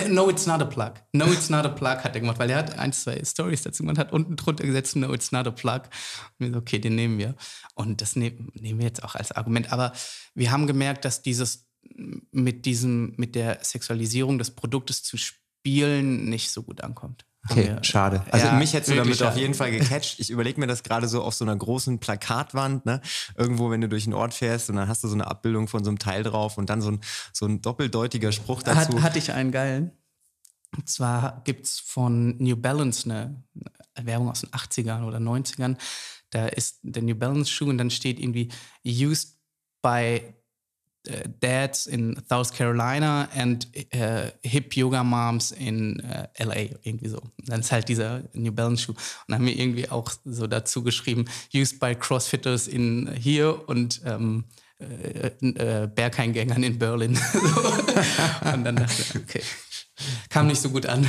[0.09, 0.95] No, it's not a plug.
[1.13, 3.83] No, it's not a plug hat er gemacht, weil er hat ein, zwei Stories dazu
[3.83, 5.83] gemacht, hat unten drunter gesetzt, no, it's not a plug.
[6.39, 7.35] Und wir so, okay, den nehmen wir.
[7.75, 9.73] Und das nehmen, nehmen wir jetzt auch als Argument.
[9.73, 9.93] Aber
[10.35, 11.67] wir haben gemerkt, dass dieses
[12.33, 17.27] mit diesem, mit der Sexualisierung des Produktes zu spielen nicht so gut ankommt.
[17.49, 18.25] Okay, wir, schade.
[18.31, 19.31] Also ja, mich hättest du damit schade.
[19.31, 20.19] auf jeden Fall gecatcht.
[20.19, 23.01] Ich überlege mir das gerade so auf so einer großen Plakatwand, ne?
[23.37, 25.85] Irgendwo, wenn du durch einen Ort fährst und dann hast du so eine Abbildung von
[25.85, 27.01] so einem Teil drauf und dann so ein,
[27.33, 28.95] so ein doppeldeutiger Spruch dazu.
[28.95, 29.93] Hat, hatte ich einen geilen.
[30.77, 33.43] Und zwar gibt es von New Balance eine
[34.01, 35.77] Werbung aus den 80ern oder 90ern.
[36.31, 38.51] Da ist der New Balance Schuh und dann steht irgendwie
[38.85, 39.39] used
[39.83, 40.35] by
[41.41, 47.23] dads in South Carolina and uh, hip Yoga Moms in äh, LA, irgendwie so.
[47.47, 48.95] Dann ist halt dieser New Balance Schuh.
[49.27, 54.45] Und haben wir irgendwie auch so dazu geschrieben, used by Crossfitters in hier und ähm,
[54.79, 57.17] äh, äh, Bergheimgängern in Berlin.
[58.55, 59.43] und dann dachte ich, okay,
[60.29, 61.09] kam nicht so gut an.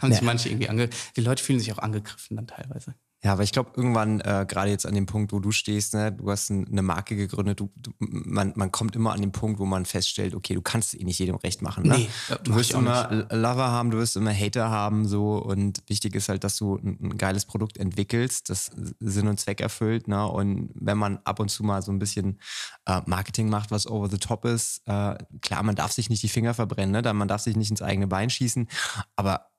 [0.00, 0.18] Haben ja.
[0.18, 0.90] sich manche irgendwie ange...
[1.16, 2.94] Die Leute fühlen sich auch angegriffen dann teilweise.
[3.24, 6.10] Ja, aber ich glaube, irgendwann, äh, gerade jetzt an dem Punkt, wo du stehst, ne,
[6.10, 9.60] du hast ein, eine Marke gegründet, du, du, man, man kommt immer an den Punkt,
[9.60, 11.86] wo man feststellt, okay, du kannst eh nicht jedem recht machen.
[11.86, 11.98] Ne?
[11.98, 12.08] Nee,
[12.42, 13.32] du wirst immer nicht.
[13.32, 16.98] Lover haben, du wirst immer Hater haben, so und wichtig ist halt, dass du ein,
[17.00, 20.08] ein, geiles Produkt entwickelst, das Sinn und Zweck erfüllt.
[20.08, 20.26] Ne?
[20.26, 22.40] Und wenn man ab und zu mal so ein bisschen
[22.86, 26.28] äh, Marketing macht, was over the top ist, äh, klar, man darf sich nicht die
[26.28, 27.12] Finger verbrennen, ne?
[27.12, 28.66] man darf sich nicht ins eigene Bein schießen,
[29.14, 29.51] aber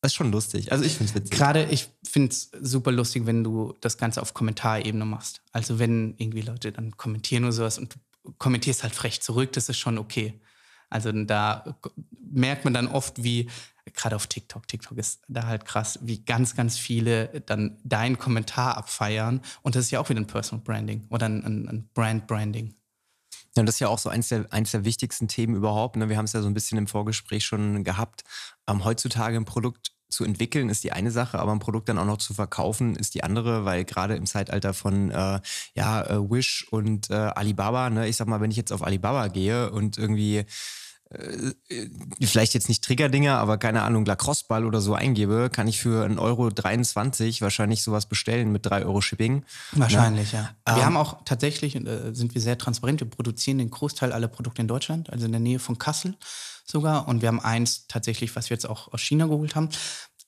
[0.00, 0.72] das ist schon lustig.
[0.72, 1.36] Also ich finde es witzig.
[1.36, 5.42] Gerade ich finde es super lustig, wenn du das Ganze auf Kommentarebene machst.
[5.52, 9.68] Also wenn irgendwie Leute dann kommentieren oder sowas und du kommentierst halt frech zurück, das
[9.68, 10.40] ist schon okay.
[10.88, 11.78] Also da
[12.18, 13.48] merkt man dann oft, wie,
[13.92, 18.76] gerade auf TikTok, TikTok ist da halt krass, wie ganz, ganz viele dann deinen Kommentar
[18.76, 19.40] abfeiern.
[19.62, 22.74] Und das ist ja auch wieder ein Personal Branding oder ein, ein Brand Branding.
[23.56, 25.96] Ja, das ist ja auch so eins der, eins der wichtigsten Themen überhaupt.
[25.96, 26.08] Ne?
[26.08, 28.22] Wir haben es ja so ein bisschen im Vorgespräch schon gehabt.
[28.68, 32.04] Ähm, heutzutage ein Produkt zu entwickeln ist die eine Sache, aber ein Produkt dann auch
[32.04, 35.40] noch zu verkaufen ist die andere, weil gerade im Zeitalter von äh,
[35.74, 39.28] ja, äh, Wish und äh, Alibaba, ne, ich sag mal, wenn ich jetzt auf Alibaba
[39.28, 40.44] gehe und irgendwie
[42.22, 46.18] vielleicht jetzt nicht Triggerdinger, aber keine Ahnung, Lacrosse-Ball oder so eingebe, kann ich für 1,23
[46.20, 49.44] Euro wahrscheinlich sowas bestellen mit 3 Euro Shipping.
[49.72, 50.50] Wahrscheinlich, ja.
[50.66, 50.74] ja.
[50.76, 54.28] Wir ähm, haben auch tatsächlich, äh, sind wir sehr transparent, wir produzieren den Großteil aller
[54.28, 56.16] Produkte in Deutschland, also in der Nähe von Kassel
[56.64, 57.08] sogar.
[57.08, 59.68] Und wir haben eins tatsächlich, was wir jetzt auch aus China geholt haben.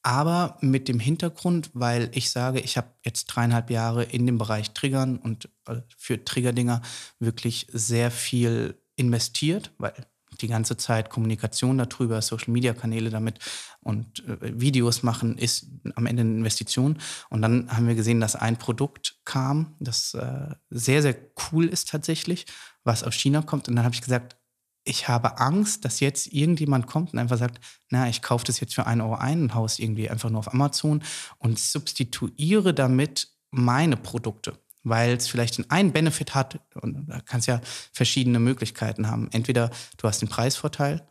[0.02, 4.72] Aber mit dem Hintergrund, weil ich sage, ich habe jetzt dreieinhalb Jahre in dem Bereich
[4.72, 6.82] Triggern und äh, für Triggerdinger
[7.20, 9.94] wirklich sehr viel investiert, weil
[10.42, 13.38] die ganze Zeit Kommunikation darüber, Social-Media-Kanäle damit
[13.80, 16.98] und äh, Videos machen, ist am Ende eine Investition.
[17.30, 21.16] Und dann haben wir gesehen, dass ein Produkt kam, das äh, sehr, sehr
[21.50, 22.46] cool ist tatsächlich,
[22.84, 23.68] was aus China kommt.
[23.68, 24.36] Und dann habe ich gesagt,
[24.84, 28.74] ich habe Angst, dass jetzt irgendjemand kommt und einfach sagt, na, ich kaufe das jetzt
[28.74, 31.02] für einen Euro ein und haue es irgendwie einfach nur auf Amazon
[31.38, 37.60] und substituiere damit meine Produkte, weil es vielleicht einen Benefit hat und da kannst ja
[37.92, 39.28] verschiedene Möglichkeiten haben.
[39.32, 41.06] Entweder du hast den Preisvorteil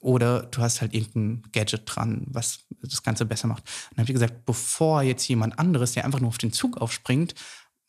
[0.00, 3.64] oder du hast halt irgendein Gadget dran, was das Ganze besser macht.
[3.64, 6.78] Und dann habe ich gesagt, bevor jetzt jemand anderes, der einfach nur auf den Zug
[6.78, 7.34] aufspringt,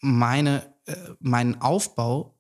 [0.01, 2.37] meine, äh, meinen Aufbau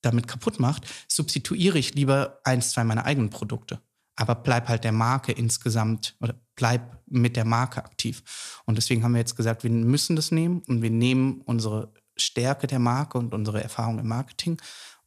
[0.00, 3.80] damit kaputt macht, substituiere ich lieber eins, zwei meiner eigenen Produkte.
[4.16, 8.22] Aber bleib halt der Marke insgesamt oder bleib mit der Marke aktiv.
[8.66, 12.66] Und deswegen haben wir jetzt gesagt, wir müssen das nehmen und wir nehmen unsere Stärke
[12.66, 14.60] der Marke und unsere Erfahrung im Marketing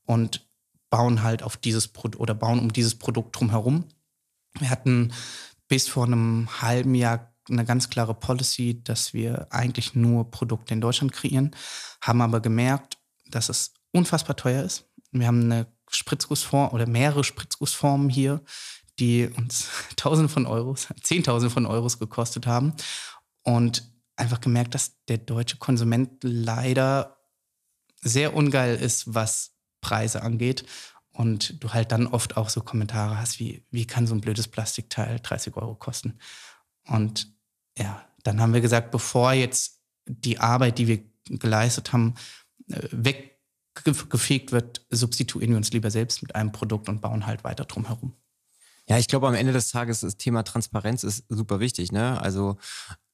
[0.06, 0.47] und
[0.89, 3.86] bauen halt auf dieses Produkt oder bauen um dieses Produkt drumherum.
[4.60, 5.12] Wir hatten
[5.67, 10.82] bis vor einem halben Jahr eine ganz klare Policy, dass wir eigentlich nur Produkte in
[10.82, 11.56] Deutschland kreieren,
[12.01, 12.97] haben aber gemerkt,
[13.28, 14.86] dass es unfassbar teuer ist.
[15.12, 18.41] Wir haben eine Spritzgussform oder mehrere Spritzgussformen hier,
[18.99, 22.73] die uns Tausende von Euros, Zehntausende von Euros gekostet haben.
[23.43, 27.17] Und einfach gemerkt, dass der deutsche Konsument leider
[28.01, 30.65] sehr ungeil ist, was Preise angeht.
[31.12, 34.47] Und du halt dann oft auch so Kommentare hast, wie, wie kann so ein blödes
[34.47, 36.19] Plastikteil 30 Euro kosten?
[36.88, 37.34] Und
[37.78, 42.15] ja, dann haben wir gesagt, bevor jetzt die Arbeit, die wir geleistet haben,
[42.69, 43.32] äh, weg
[43.84, 47.88] gefegt wird, substituieren wir uns lieber selbst mit einem Produkt und bauen halt weiter drum
[47.88, 48.13] herum.
[48.88, 51.91] Ja, ich glaube, am Ende des Tages das Thema Transparenz ist super wichtig.
[51.91, 52.21] Ne?
[52.21, 52.58] Also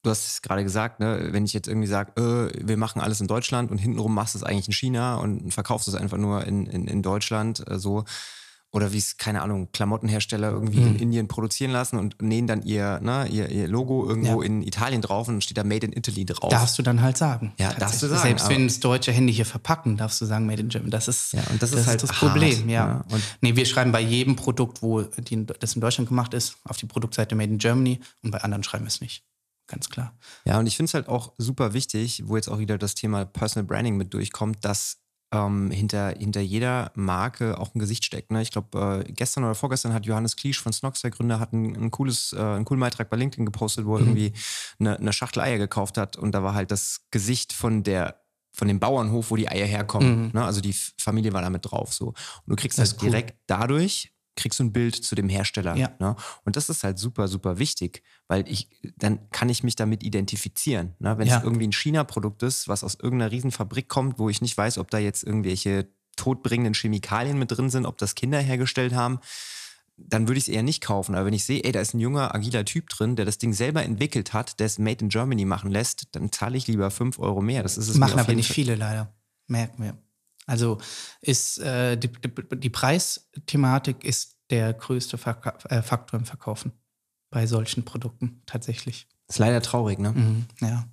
[0.02, 1.28] du hast es gerade gesagt, ne?
[1.30, 4.38] wenn ich jetzt irgendwie sage, äh, wir machen alles in Deutschland und hintenrum machst du
[4.38, 8.04] es eigentlich in China und verkaufst es einfach nur in, in, in Deutschland, äh, so
[8.74, 10.86] oder wie es, keine Ahnung, Klamottenhersteller irgendwie mhm.
[10.86, 14.46] in Indien produzieren lassen und nähen dann ihr, ne, ihr, ihr Logo irgendwo ja.
[14.46, 16.50] in Italien drauf und steht da Made in Italy drauf.
[16.50, 17.52] Darfst du dann halt sagen.
[17.58, 18.22] Ja, darfst du sagen.
[18.22, 20.90] Selbst wenn es deutsche Hände hier verpacken, darfst du sagen Made in Germany.
[20.90, 22.66] Das ist, ja, und das, das ist halt das Problem.
[22.70, 22.86] Ja.
[22.86, 23.04] ja.
[23.10, 26.78] Und nee, wir schreiben bei jedem Produkt, wo die, das in Deutschland gemacht ist, auf
[26.78, 29.22] die Produktseite Made in Germany und bei anderen schreiben wir es nicht
[29.72, 30.14] ganz klar.
[30.44, 33.24] Ja, und ich finde es halt auch super wichtig, wo jetzt auch wieder das Thema
[33.24, 34.98] Personal Branding mit durchkommt, dass
[35.32, 38.30] ähm, hinter, hinter jeder Marke auch ein Gesicht steckt.
[38.30, 38.42] Ne?
[38.42, 41.74] Ich glaube, äh, gestern oder vorgestern hat Johannes Kliesch von Snox, der Gründer, hat ein,
[41.74, 44.08] ein cooles, äh, einen coolen Beitrag bei LinkedIn gepostet, wo er mhm.
[44.08, 44.32] irgendwie
[44.78, 48.20] eine, eine Schachtel Eier gekauft hat und da war halt das Gesicht von der
[48.54, 50.26] von dem Bauernhof, wo die Eier herkommen.
[50.26, 50.30] Mhm.
[50.34, 50.44] Ne?
[50.44, 51.94] Also die Familie war damit drauf.
[51.94, 52.08] So.
[52.08, 53.08] Und du kriegst das, das cool.
[53.08, 55.76] direkt dadurch kriegst du ein Bild zu dem Hersteller.
[55.76, 55.92] Ja.
[55.98, 56.16] Ne?
[56.44, 60.94] Und das ist halt super, super wichtig, weil ich, dann kann ich mich damit identifizieren.
[60.98, 61.18] Ne?
[61.18, 61.38] Wenn ja.
[61.38, 64.90] es irgendwie ein China-Produkt ist, was aus irgendeiner Riesenfabrik kommt, wo ich nicht weiß, ob
[64.90, 69.20] da jetzt irgendwelche todbringenden Chemikalien mit drin sind, ob das Kinder hergestellt haben,
[69.96, 71.14] dann würde ich es eher nicht kaufen.
[71.14, 73.52] Aber wenn ich sehe, ey, da ist ein junger, agiler Typ drin, der das Ding
[73.52, 77.18] selber entwickelt hat, der es Made in Germany machen lässt, dann zahle ich lieber 5
[77.18, 77.62] Euro mehr.
[77.62, 79.14] Das ist es Machen aber nicht viele leider.
[79.46, 79.98] Merken wir.
[80.46, 80.78] Also
[81.20, 86.72] ist äh, die, die, die, Preisthematik ist der größte Verka äh, Faktor im Verkaufen
[87.30, 89.06] bei solchen Produkten tatsächlich.
[89.28, 90.12] Ist leider traurig, ne?
[90.12, 90.88] Mhm, ja.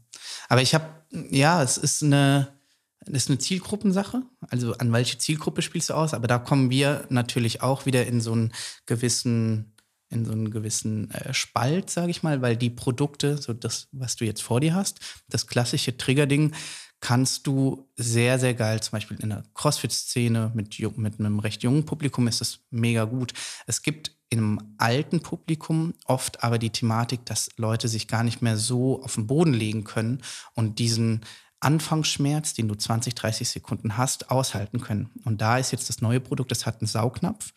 [0.48, 0.86] Aber ich habe,
[1.32, 2.60] ja, es ist eine,
[3.06, 4.22] das ist eine Zielgruppensache.
[4.50, 6.14] Also an welche Zielgruppe spielst du aus?
[6.14, 8.54] Aber da kommen wir natürlich auch wieder in so einen
[8.86, 9.76] gewissen,
[10.10, 14.16] in so einen gewissen äh, Spalt, sage ich mal, weil die Produkte, so das, was
[14.16, 16.54] du jetzt vor dir hast, das klassische Triggerding,
[17.02, 21.86] kannst du sehr, sehr geil, zum Beispiel in der CrossFit-Szene mit, mit einem recht jungen
[21.86, 23.34] Publikum ist das mega gut.
[23.68, 28.58] Es gibt im alten Publikum oft aber die Thematik, dass Leute sich gar nicht mehr
[28.58, 30.22] so auf den Boden legen können
[30.54, 31.22] und diesen
[31.62, 35.10] Anfangsschmerz, den du 20, 30 Sekunden hast, aushalten können.
[35.26, 37.54] Und da ist jetzt das neue Produkt, das hat einen Saugnapf.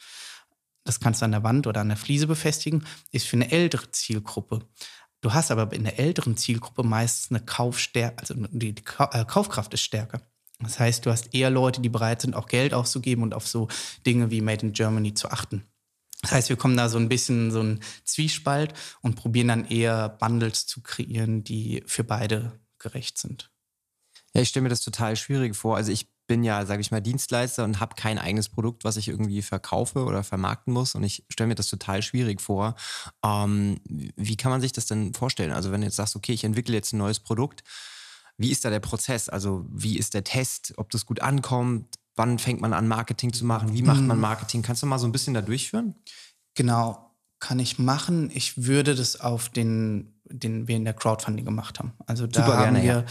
[0.85, 3.90] Das kannst du an der Wand oder an der Fliese befestigen, ist für eine ältere
[3.92, 4.66] Zielgruppe.
[5.22, 9.82] Du hast aber in der älteren Zielgruppe meistens eine Kaufstärke, also die, äh, Kaufkraft ist
[9.82, 10.20] stärker.
[10.58, 13.68] Das heißt, du hast eher Leute, die bereit sind, auch Geld auszugeben und auf so
[14.04, 15.64] Dinge wie Made in Germany zu achten.
[16.22, 20.08] Das heißt, wir kommen da so ein bisschen so ein Zwiespalt und probieren dann eher
[20.08, 23.50] Bundles zu kreieren, die für beide gerecht sind.
[24.35, 25.76] Ja, ich stelle mir das total schwierig vor.
[25.76, 29.08] Also ich bin ja, sage ich mal, Dienstleister und habe kein eigenes Produkt, was ich
[29.08, 30.94] irgendwie verkaufe oder vermarkten muss.
[30.94, 32.74] Und ich stelle mir das total schwierig vor.
[33.24, 35.52] Ähm, wie kann man sich das denn vorstellen?
[35.52, 37.62] Also wenn du jetzt sagst, okay, ich entwickle jetzt ein neues Produkt,
[38.38, 39.28] wie ist da der Prozess?
[39.28, 41.96] Also wie ist der Test, ob das gut ankommt?
[42.14, 43.72] Wann fängt man an, Marketing zu machen?
[43.72, 44.22] Wie macht man mhm.
[44.22, 44.62] Marketing?
[44.62, 45.94] Kannst du mal so ein bisschen da durchführen?
[46.54, 48.30] Genau, kann ich machen.
[48.32, 51.92] Ich würde das auf den, den wir in der Crowdfunding gemacht haben.
[52.06, 53.04] Also da Super haben gerne, wir, ja.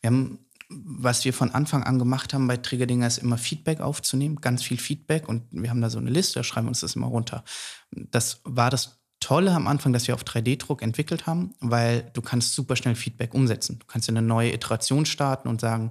[0.00, 4.36] wir haben was wir von Anfang an gemacht haben bei Triggerdinger ist immer Feedback aufzunehmen,
[4.36, 6.96] ganz viel Feedback und wir haben da so eine Liste, da schreiben wir uns das
[6.96, 7.44] immer runter.
[7.90, 12.54] Das war das Tolle am Anfang, dass wir auf 3D-Druck entwickelt haben, weil du kannst
[12.54, 13.78] super schnell Feedback umsetzen.
[13.78, 15.88] Du kannst eine neue Iteration starten und sagen,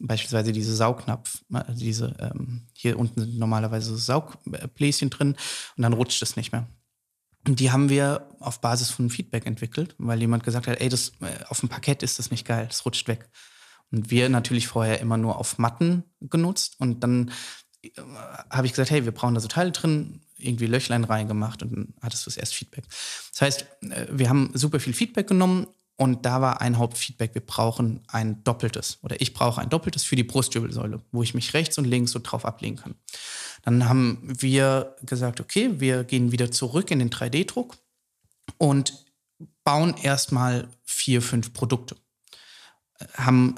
[0.00, 5.36] beispielsweise diese Saugnapf, also diese ähm, hier unten sind normalerweise Saugbläschen drin
[5.76, 6.66] und dann rutscht es nicht mehr.
[7.46, 11.12] Und die haben wir auf Basis von Feedback entwickelt, weil jemand gesagt hat, ey, das
[11.20, 13.28] äh, auf dem Parkett ist das nicht geil, das rutscht weg.
[13.92, 17.30] Und wir natürlich vorher immer nur auf Matten genutzt und dann
[17.82, 17.90] äh,
[18.50, 21.94] habe ich gesagt, hey, wir brauchen da so Teile drin, irgendwie Löchlein reingemacht und dann
[22.00, 22.84] hattest du das erst Feedback.
[23.32, 27.44] Das heißt, äh, wir haben super viel Feedback genommen und da war ein Hauptfeedback, wir
[27.44, 31.78] brauchen ein doppeltes oder ich brauche ein doppeltes für die Brustwirbelsäule, wo ich mich rechts
[31.78, 32.94] und links so drauf ablegen kann.
[33.62, 37.76] Dann haben wir gesagt, okay, wir gehen wieder zurück in den 3D-Druck
[38.58, 39.04] und
[39.64, 41.96] bauen erstmal vier, fünf Produkte.
[43.14, 43.56] Haben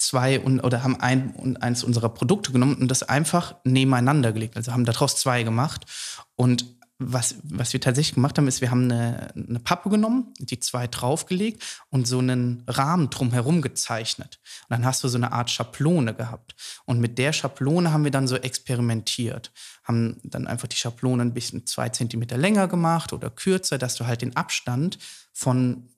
[0.00, 4.56] zwei und, oder haben ein und eins unserer Produkte genommen und das einfach nebeneinander gelegt.
[4.56, 5.86] Also haben daraus zwei gemacht
[6.36, 6.64] und
[7.00, 10.86] was, was wir tatsächlich gemacht haben, ist, wir haben eine, eine Pappe genommen, die zwei
[10.86, 14.38] draufgelegt und so einen Rahmen drumherum gezeichnet.
[14.68, 16.54] Und dann hast du so eine Art Schablone gehabt.
[16.84, 19.50] Und mit der Schablone haben wir dann so experimentiert.
[19.90, 24.06] Haben dann einfach die Schablone ein bisschen zwei Zentimeter länger gemacht oder kürzer, dass du
[24.06, 25.00] halt den Abstand
[25.32, 25.88] von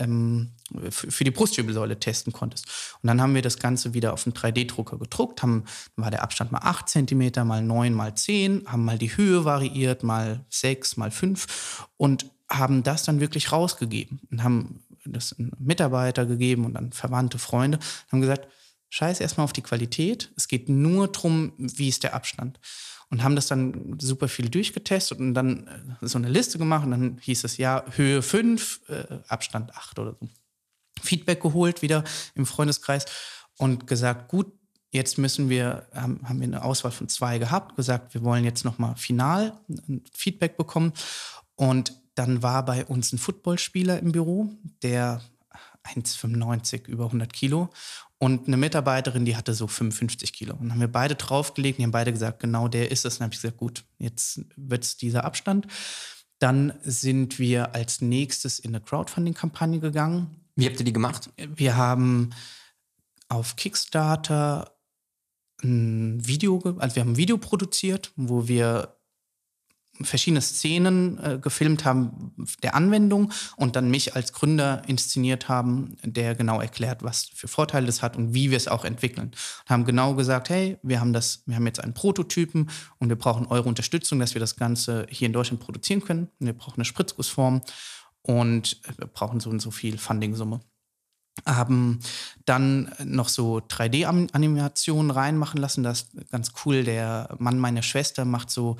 [0.00, 0.50] ähm,
[0.90, 2.66] für die Brustwirbelsäule testen konntest.
[3.00, 5.64] Und dann haben wir das Ganze wieder auf einen 3D-Drucker gedruckt, haben,
[5.96, 10.02] war der Abstand mal 8 cm, mal 9, mal 10, haben mal die Höhe variiert,
[10.02, 16.66] mal 6, mal 5 und haben das dann wirklich rausgegeben und haben das Mitarbeiter gegeben
[16.66, 17.78] und dann Verwandte, Freunde,
[18.10, 18.46] haben gesagt,
[18.90, 22.60] scheiß erstmal auf die Qualität, es geht nur darum, wie ist der Abstand
[23.12, 25.68] und haben das dann super viel durchgetestet und dann
[26.00, 29.98] äh, so eine Liste gemacht und dann hieß es ja Höhe 5, äh, Abstand 8
[29.98, 30.28] oder so.
[31.00, 33.04] Feedback geholt wieder im Freundeskreis
[33.58, 34.50] und gesagt, gut,
[34.90, 38.64] jetzt müssen wir, haben, haben wir eine Auswahl von zwei gehabt, gesagt, wir wollen jetzt
[38.64, 39.60] nochmal final
[40.14, 40.94] Feedback bekommen
[41.54, 44.50] und dann war bei uns ein Footballspieler im Büro,
[44.82, 45.20] der
[45.84, 47.68] 1,95, über 100 Kilo
[48.22, 50.52] und eine Mitarbeiterin, die hatte so 55 Kilo.
[50.52, 53.14] Und dann haben wir beide draufgelegt, die haben beide gesagt, genau der ist es.
[53.14, 55.66] Und dann habe ich gesagt, gut, jetzt wird es dieser Abstand.
[56.38, 60.36] Dann sind wir als nächstes in eine Crowdfunding-Kampagne gegangen.
[60.54, 61.30] Wie habt ihr die gemacht?
[61.36, 62.30] Wir haben
[63.28, 64.72] auf Kickstarter
[65.64, 69.01] ein Video, also wir haben ein Video produziert, wo wir
[70.00, 76.34] verschiedene Szenen äh, gefilmt haben der Anwendung und dann mich als Gründer inszeniert haben, der
[76.34, 79.28] genau erklärt, was für Vorteile das hat und wie wir es auch entwickeln.
[79.28, 83.16] Und haben genau gesagt, hey, wir haben das, wir haben jetzt einen Prototypen und wir
[83.16, 86.28] brauchen eure Unterstützung, dass wir das Ganze hier in Deutschland produzieren können.
[86.38, 87.62] Wir brauchen eine Spritzgussform
[88.22, 90.60] und wir brauchen so und so viel Funding-Summe
[91.46, 92.00] haben
[92.44, 95.82] dann noch so 3D-Animationen reinmachen lassen.
[95.82, 96.84] Das ist ganz cool.
[96.84, 98.76] Der Mann meiner Schwester macht so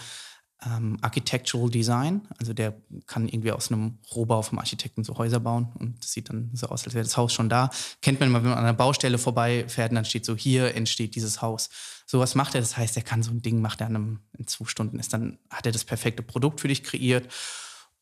[0.65, 2.23] ähm, Architectural Design.
[2.39, 2.75] Also der
[3.07, 6.69] kann irgendwie aus einem Rohbau vom Architekten so Häuser bauen und das sieht dann so
[6.69, 7.71] aus, als wäre das Haus schon da.
[8.01, 11.15] Kennt man immer, wenn man an einer Baustelle vorbeifährt und dann steht so, hier entsteht
[11.15, 11.71] dieses Haus.
[12.07, 14.47] Sowas macht er, das heißt, er kann so ein Ding, macht er in, einem, in
[14.47, 17.29] zwei Stunden, ist dann, hat er das perfekte Produkt für dich kreiert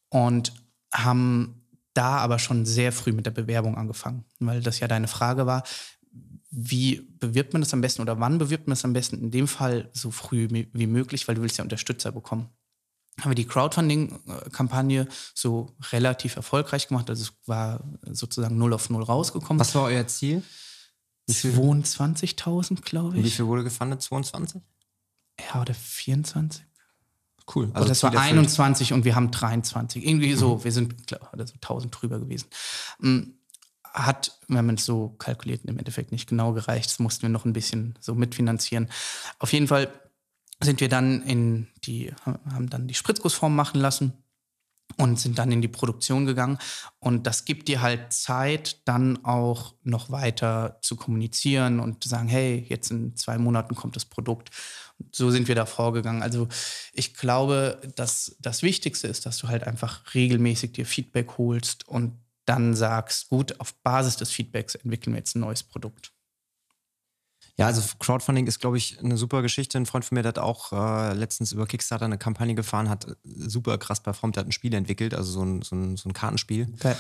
[0.09, 0.53] und
[0.93, 1.63] haben
[1.95, 5.65] da aber schon sehr früh mit der Bewerbung angefangen, weil das ja deine Frage war,
[6.51, 9.19] wie bewirbt man das am besten oder wann bewirbt man es am besten?
[9.21, 12.49] In dem Fall so früh wie möglich, weil du willst ja Unterstützer bekommen.
[13.21, 17.09] Haben wir die Crowdfunding-Kampagne so relativ erfolgreich gemacht.
[17.11, 19.61] Also es war sozusagen null auf null rausgekommen.
[19.61, 20.43] Was war euer Ziel?
[21.29, 23.25] 22.000, glaube ich.
[23.25, 24.03] Wie viel wurde gefundet?
[24.03, 24.61] 22?
[25.39, 26.65] Ja, oder 24.
[27.55, 27.71] Cool.
[27.73, 30.07] Also das war 21 und wir haben 23.
[30.07, 30.65] Irgendwie so, mhm.
[30.65, 32.49] wir sind klar, also 1000 drüber gewesen.
[33.01, 33.21] Mm,
[33.93, 36.87] hat, wenn man es so kalkuliert, im Endeffekt nicht genau gereicht.
[36.87, 38.89] Das mussten wir noch ein bisschen so mitfinanzieren.
[39.39, 39.89] Auf jeden Fall
[40.63, 44.13] sind wir dann in die, haben dann die Spritzgussform machen lassen
[44.97, 46.59] und sind dann in die Produktion gegangen.
[46.99, 52.29] Und das gibt dir halt Zeit, dann auch noch weiter zu kommunizieren und zu sagen,
[52.29, 54.51] hey, jetzt in zwei Monaten kommt das Produkt.
[55.13, 56.23] So sind wir da vorgegangen.
[56.23, 56.49] Also
[56.93, 62.19] ich glaube, dass das Wichtigste ist, dass du halt einfach regelmäßig dir Feedback holst und
[62.51, 66.13] dann sagst, gut, auf Basis des Feedbacks entwickeln wir jetzt ein neues Produkt.
[67.57, 69.77] Ja, also Crowdfunding ist, glaube ich, eine super Geschichte.
[69.77, 73.07] Ein Freund von mir, der hat auch äh, letztens über Kickstarter eine Kampagne gefahren, hat
[73.23, 76.13] super krass performt, der hat ein Spiel entwickelt, also so ein, so ein, so ein
[76.13, 76.73] Kartenspiel.
[76.75, 76.95] Okay.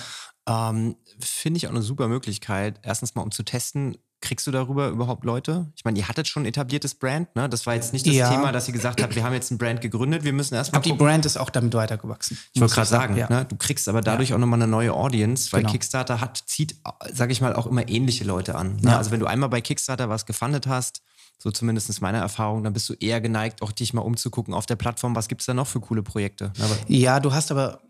[0.46, 2.78] Ähm, Finde ich auch eine super Möglichkeit.
[2.82, 5.72] Erstens mal, um zu testen, kriegst du darüber überhaupt Leute?
[5.76, 7.48] Ich meine, ihr hattet schon ein etabliertes Brand, ne?
[7.48, 8.30] Das war jetzt nicht das Ja.
[8.30, 10.84] Thema, dass ihr gesagt habt, wir haben jetzt ein Brand gegründet, wir müssen erstmal Aber
[10.84, 11.06] die gucken.
[11.06, 12.38] Brand ist auch damit weitergewachsen.
[12.52, 13.28] Ich wollte gerade sagen, Ja.
[13.30, 13.46] ne?
[13.46, 15.72] du kriegst aber dadurch auch nochmal eine neue Audience, weil Genau.
[15.72, 16.76] Kickstarter hat, zieht,
[17.12, 18.76] sage ich mal, auch immer ähnliche Leute an.
[18.76, 18.90] Ne?
[18.90, 18.98] Ja.
[18.98, 21.02] Also wenn du einmal bei Kickstarter was gefundet hast,
[21.38, 24.66] so zumindest ist meine Erfahrung, dann bist du eher geneigt, auch dich mal umzugucken auf
[24.66, 26.52] der Plattform, was gibt es da noch für coole Projekte.
[26.58, 27.80] Aber Ja, du hast aber,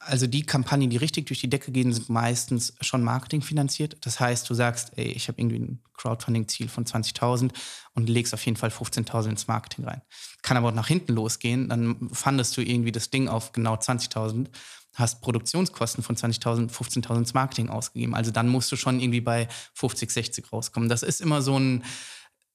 [0.00, 3.96] also die Kampagnen, die richtig durch die Decke gehen, sind meistens schon Marketing finanziert.
[4.02, 7.50] Das heißt, du sagst, ey, ich habe irgendwie ein Crowdfunding-Ziel von 20.000
[7.94, 10.02] und legst auf jeden Fall 15.000 ins Marketing rein.
[10.42, 14.48] Kann aber auch nach hinten losgehen, dann fandest du irgendwie das Ding auf genau 20.000,
[14.94, 18.14] hast Produktionskosten von 20.000, 15.000 ins Marketing ausgegeben.
[18.14, 20.88] Also dann musst du schon irgendwie bei 50, 60 rauskommen.
[20.88, 21.84] Das ist immer so ein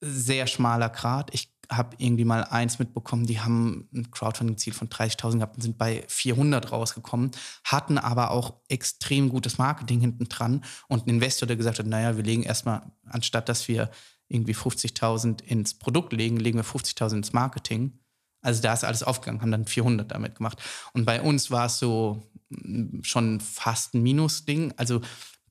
[0.02, 1.34] sehr schmaler Grad.
[1.34, 5.78] Ich habe irgendwie mal eins mitbekommen, die haben ein Crowdfunding-Ziel von 30.000 gehabt und sind
[5.78, 7.32] bei 400 rausgekommen,
[7.64, 12.18] hatten aber auch extrem gutes Marketing hinten dran und ein Investor, der gesagt hat, naja,
[12.18, 13.92] wir legen erstmal, anstatt dass wir
[14.30, 18.00] irgendwie 50.000 ins Produkt legen, legen wir 50.000 ins Marketing.
[18.42, 20.62] Also da ist alles aufgegangen, haben dann 400 damit gemacht.
[20.94, 24.74] Und bei uns war es so mm, schon fast ein Minus-Ding.
[24.78, 25.02] Also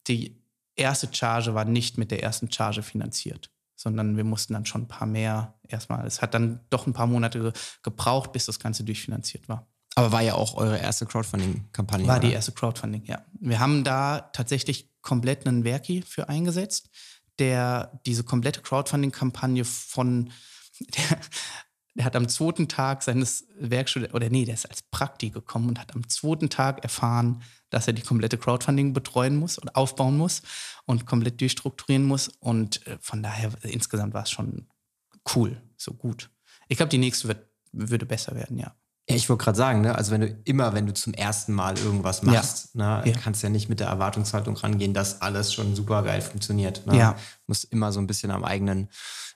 [0.07, 0.43] die
[0.75, 4.89] erste Charge war nicht mit der ersten Charge finanziert, sondern wir mussten dann schon ein
[4.89, 6.05] paar mehr erstmal.
[6.05, 7.53] Es hat dann doch ein paar Monate ge-
[7.85, 9.69] gebraucht, bis das Ganze durchfinanziert war.
[9.95, 12.07] Aber war ja auch eure erste Crowdfunding-Kampagne.
[12.07, 12.37] War die oder?
[12.37, 13.25] erste Crowdfunding, ja.
[13.41, 16.91] Wir haben da tatsächlich komplett einen Werki für eingesetzt,
[17.39, 20.31] der diese komplette Crowdfunding-Kampagne von,
[20.81, 21.19] der,
[21.95, 25.79] der hat am zweiten Tag seines Werkstudenten, oder nee, der ist als Prakti gekommen und
[25.81, 30.43] hat am zweiten Tag erfahren, dass er die komplette Crowdfunding betreuen muss und aufbauen muss
[30.87, 32.29] und komplett durchstrukturieren muss.
[32.41, 34.69] Und äh, von daher, insgesamt war es schon
[35.35, 36.31] cool, so gut.
[36.69, 38.75] Ich glaube, die nächste wird, würde besser werden, ja.
[39.11, 39.95] Ja, ich wollte gerade sagen, ne?
[39.95, 43.13] also wenn du immer, wenn du zum ersten Mal irgendwas machst, ne, Ja.
[43.15, 46.87] kannst du ja nicht mit der Erwartungshaltung rangehen, dass alles schon super geil funktioniert.
[46.87, 46.99] Ne?
[46.99, 47.17] Ja.
[47.47, 48.89] Muss immer so ein bisschen am eigenen,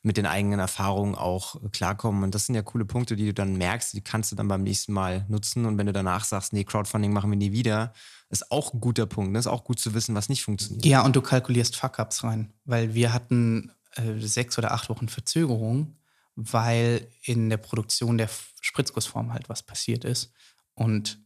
[0.03, 2.23] mit den eigenen Erfahrungen auch klarkommen.
[2.23, 4.63] Und das sind ja coole Punkte, die du dann merkst, die kannst du dann beim
[4.63, 5.65] nächsten Mal nutzen.
[5.65, 7.95] Und wenn du danach sagst, nee, Crowdfunding machen wir nie wieder,
[8.33, 9.31] ist auch ein guter Punkt.
[9.33, 9.39] Ne?
[9.39, 10.85] Ist auch gut zu wissen, was nicht funktioniert.
[10.87, 15.99] Ja, und du kalkulierst Fuck-Ups rein, weil wir hatten äh, sechs oder acht Wochen Verzögerung,
[16.35, 20.33] weil in der Produktion der Spritzgussform halt was passiert ist.
[20.75, 21.23] Und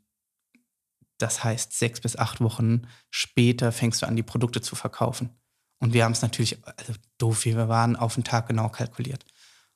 [1.18, 5.30] das heißt, sechs bis acht Wochen später fängst du an, die Produkte zu verkaufen.
[5.78, 9.24] Und wir haben es natürlich, also doof wie wir waren, auf den Tag genau kalkuliert.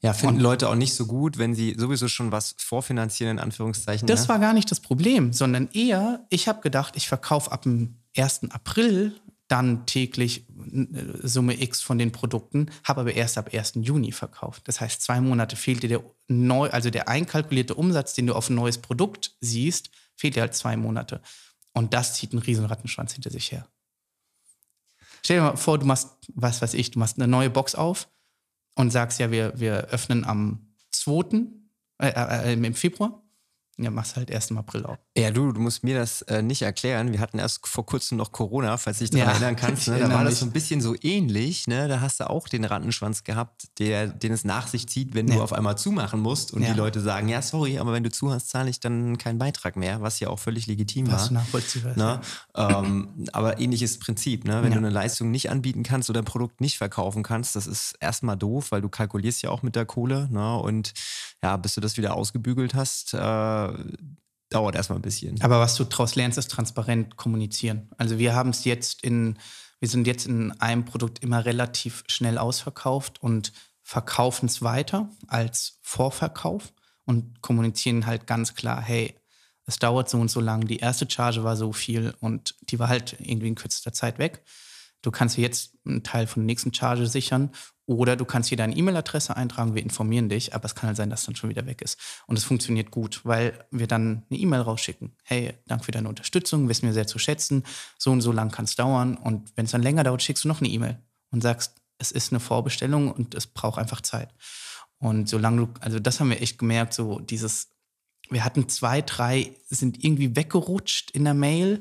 [0.03, 3.43] Ja, finden Und- Leute auch nicht so gut, wenn sie sowieso schon was vorfinanzieren, in
[3.43, 4.07] Anführungszeichen.
[4.07, 4.29] Das ne?
[4.31, 8.51] war gar nicht das Problem, sondern eher, ich habe gedacht, ich verkaufe ab dem 1.
[8.51, 9.15] April
[9.49, 10.87] dann täglich äh,
[11.23, 13.75] Summe X von den Produkten, habe aber erst ab 1.
[13.83, 14.63] Juni verkauft.
[14.69, 18.49] Das heißt, zwei Monate fehlt dir der neu, also der einkalkulierte Umsatz, den du auf
[18.49, 21.21] ein neues Produkt siehst, fehlt dir halt zwei Monate.
[21.73, 23.67] Und das zieht einen riesen Rattenschwanz hinter sich her.
[25.23, 28.09] Stell dir mal vor, du machst, was weiß ich, du machst eine neue Box auf
[28.75, 31.47] und sagst ja, wir, wir öffnen am 2.
[31.99, 33.20] Äh, äh, im Februar.
[33.83, 34.99] Ja, machst halt erst im April auf.
[35.17, 37.13] Ja, du, du musst mir das äh, nicht erklären.
[37.13, 39.89] Wir hatten erst vor kurzem noch Corona, falls du dich daran Ja, erinnern kannst.
[39.89, 39.99] Ne?
[39.99, 41.67] Da war das so ein bisschen so ähnlich.
[41.67, 41.89] Ne?
[41.89, 45.35] Da hast du auch den Rattenschwanz gehabt, der, den es nach sich zieht, wenn du
[45.35, 45.41] Ja.
[45.43, 46.73] auf einmal zumachen musst und Ja.
[46.73, 49.77] die Leute sagen, ja, sorry, aber wenn du zu hast, zahle ich dann keinen Beitrag
[49.77, 51.33] mehr, was ja auch völlig legitim Was war.
[51.41, 51.97] nachvollziehbar ist.
[51.97, 52.21] Ne?
[52.55, 54.63] ähm, aber ähnliches Prinzip, ne?
[54.63, 57.95] wenn du eine Leistung nicht anbieten kannst oder ein Produkt nicht verkaufen kannst, das ist
[58.01, 60.57] erstmal doof, weil du kalkulierst ja auch mit der Kohle ne?
[60.59, 60.93] und
[61.43, 63.73] ja, bis du das wieder ausgebügelt hast, äh,
[64.51, 65.41] dauert erstmal ein bisschen.
[65.43, 67.89] Aber was du daraus lernst, ist transparent kommunizieren.
[67.97, 69.39] Also wir haben es jetzt in,
[69.79, 75.79] wir sind jetzt in einem Produkt immer relativ schnell ausverkauft und verkaufen es weiter als
[75.83, 76.73] Vorverkauf
[77.05, 79.17] und kommunizieren halt ganz klar, hey,
[79.67, 82.89] es dauert so und so lang, die erste Charge war so viel und die war
[82.89, 84.43] halt irgendwie in kürzester Zeit weg.
[85.03, 87.51] Du kannst dir jetzt einen Teil von der nächsten Charge sichern
[87.87, 91.11] oder du kannst hier deine E-Mail-Adresse eintragen, wir informieren dich, aber es kann halt sein,
[91.11, 91.99] dass dann schon wieder weg ist.
[92.27, 95.17] Und es funktioniert gut, weil wir dann eine E-Mail rausschicken.
[95.25, 97.65] Hey, danke für deine Unterstützung, wissen wir sehr zu schätzen.
[97.99, 99.17] So und so lang kann es dauern.
[99.17, 100.99] Und wenn es dann länger dauert, schickst du noch eine E-Mail
[101.31, 104.33] und sagst, es ist eine Vorbestellung und es braucht einfach Zeit.
[104.99, 107.71] Und solange du, also das haben wir echt gemerkt, so dieses,
[108.29, 111.81] wir hatten zwei, drei, sind irgendwie weggerutscht in der Mail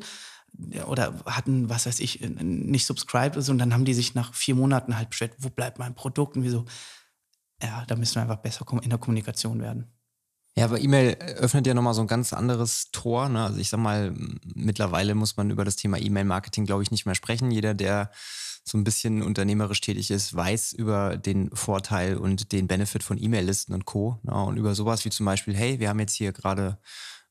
[0.88, 4.34] oder hatten, was weiß ich, nicht subscribed oder so, und dann haben die sich nach
[4.34, 6.36] vier Monaten halt bestellt, wo bleibt mein Produkt?
[6.36, 6.66] Und wir so,
[7.62, 9.92] ja, da müssen wir einfach besser in der Kommunikation werden.
[10.56, 13.30] Ja, aber E-Mail öffnet ja nochmal so ein ganz anderes Tor.
[13.30, 13.44] Ne?
[13.44, 14.14] Also ich sag mal,
[14.56, 17.52] mittlerweile muss man über das Thema E-Mail-Marketing, glaube ich, nicht mehr sprechen.
[17.52, 18.12] Jeder, der
[18.66, 23.74] so ein bisschen unternehmerisch tätig ist, weiß über den Vorteil und den Benefit von E-Mail-Listen
[23.74, 24.20] und Co.
[24.24, 24.34] Ne?
[24.34, 26.78] Und über sowas wie zum Beispiel, hey, wir haben jetzt hier gerade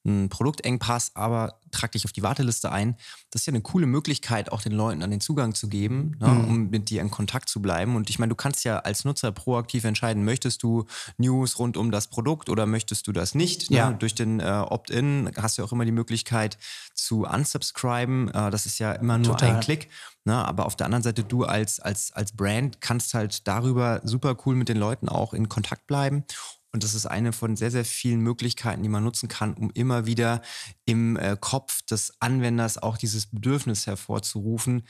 [0.04, 2.96] einen Produktengpass, aber trag dich auf die Warteliste ein.
[3.30, 6.28] Das ist ja eine coole Möglichkeit, auch den Leuten an den Zugang zu geben, ne,
[6.28, 6.44] mhm.
[6.44, 7.96] um mit dir in Kontakt zu bleiben.
[7.96, 10.86] Und ich meine, du kannst ja als Nutzer proaktiv entscheiden, möchtest du
[11.18, 13.70] News rund um das Produkt oder möchtest du das nicht?
[13.70, 13.76] Ne?
[13.76, 13.90] Ja.
[13.90, 13.96] Ne?
[13.98, 16.58] Durch den äh, Opt-in hast du auch immer die Möglichkeit
[16.94, 18.28] zu unsubscriben.
[18.28, 19.56] Äh, das ist ja immer nur Total.
[19.56, 19.88] ein Klick.
[20.24, 20.34] Ne?
[20.34, 24.54] Aber auf der anderen Seite, du als, als, als Brand kannst halt darüber super cool
[24.54, 26.24] mit den Leuten auch in Kontakt bleiben.
[26.72, 30.06] Und das ist eine von sehr, sehr vielen Möglichkeiten, die man nutzen kann, um immer
[30.06, 30.42] wieder
[30.84, 34.82] im äh, Kopf des Anwenders auch dieses Bedürfnis hervorzurufen.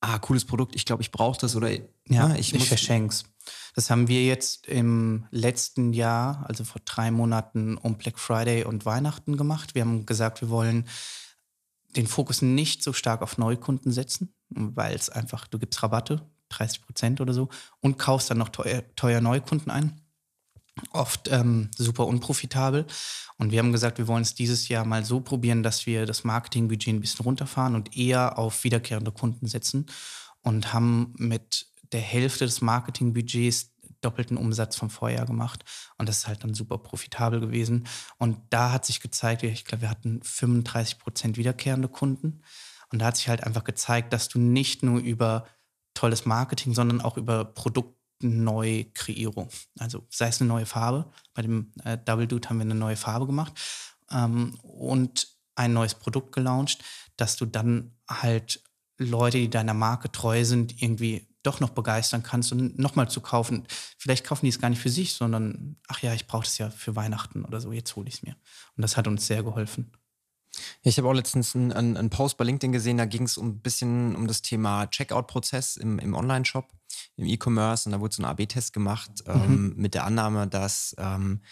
[0.00, 3.24] Ah, cooles Produkt, ich glaube, ich brauche das oder ja, ja ich, ich verschenk's.
[3.74, 8.86] Das haben wir jetzt im letzten Jahr, also vor drei Monaten, um Black Friday und
[8.86, 9.74] Weihnachten gemacht.
[9.74, 10.88] Wir haben gesagt, wir wollen
[11.96, 16.82] den Fokus nicht so stark auf Neukunden setzen, weil es einfach, du gibst Rabatte, 30
[16.82, 17.50] Prozent oder so,
[17.80, 20.00] und kaufst dann noch teuer, teuer Neukunden ein
[20.92, 22.86] oft ähm, super unprofitabel.
[23.38, 26.24] Und wir haben gesagt, wir wollen es dieses Jahr mal so probieren, dass wir das
[26.24, 29.86] Marketingbudget ein bisschen runterfahren und eher auf wiederkehrende Kunden setzen
[30.42, 33.70] und haben mit der Hälfte des Marketingbudgets
[34.00, 35.64] doppelten Umsatz vom Vorjahr gemacht.
[35.98, 37.86] Und das ist halt dann super profitabel gewesen.
[38.18, 42.42] Und da hat sich gezeigt, ich glaube, wir hatten 35 Prozent wiederkehrende Kunden.
[42.92, 45.46] Und da hat sich halt einfach gezeigt, dass du nicht nur über
[45.94, 49.48] tolles Marketing, sondern auch über Produkt Neukreierung.
[49.78, 51.10] Also sei es eine neue Farbe.
[51.34, 53.52] Bei dem äh, Double Dude haben wir eine neue Farbe gemacht
[54.10, 56.82] ähm, und ein neues Produkt gelauncht,
[57.16, 58.62] dass du dann halt
[58.98, 63.66] Leute, die deiner Marke treu sind, irgendwie doch noch begeistern kannst und nochmal zu kaufen.
[63.96, 66.68] Vielleicht kaufen die es gar nicht für sich, sondern, ach ja, ich brauche das ja
[66.68, 68.36] für Weihnachten oder so, jetzt hole ich es mir.
[68.76, 69.90] Und das hat uns sehr geholfen.
[70.82, 73.60] Ich habe auch letztens einen, einen, Post bei LinkedIn gesehen, da ging es um ein
[73.60, 76.68] bisschen um das Thema Checkout-Prozess im, im Online-Shop,
[77.16, 79.34] im E-Commerce und da wurde so ein AB-Test gemacht mhm.
[79.34, 81.42] ähm, mit der Annahme, dass ähm,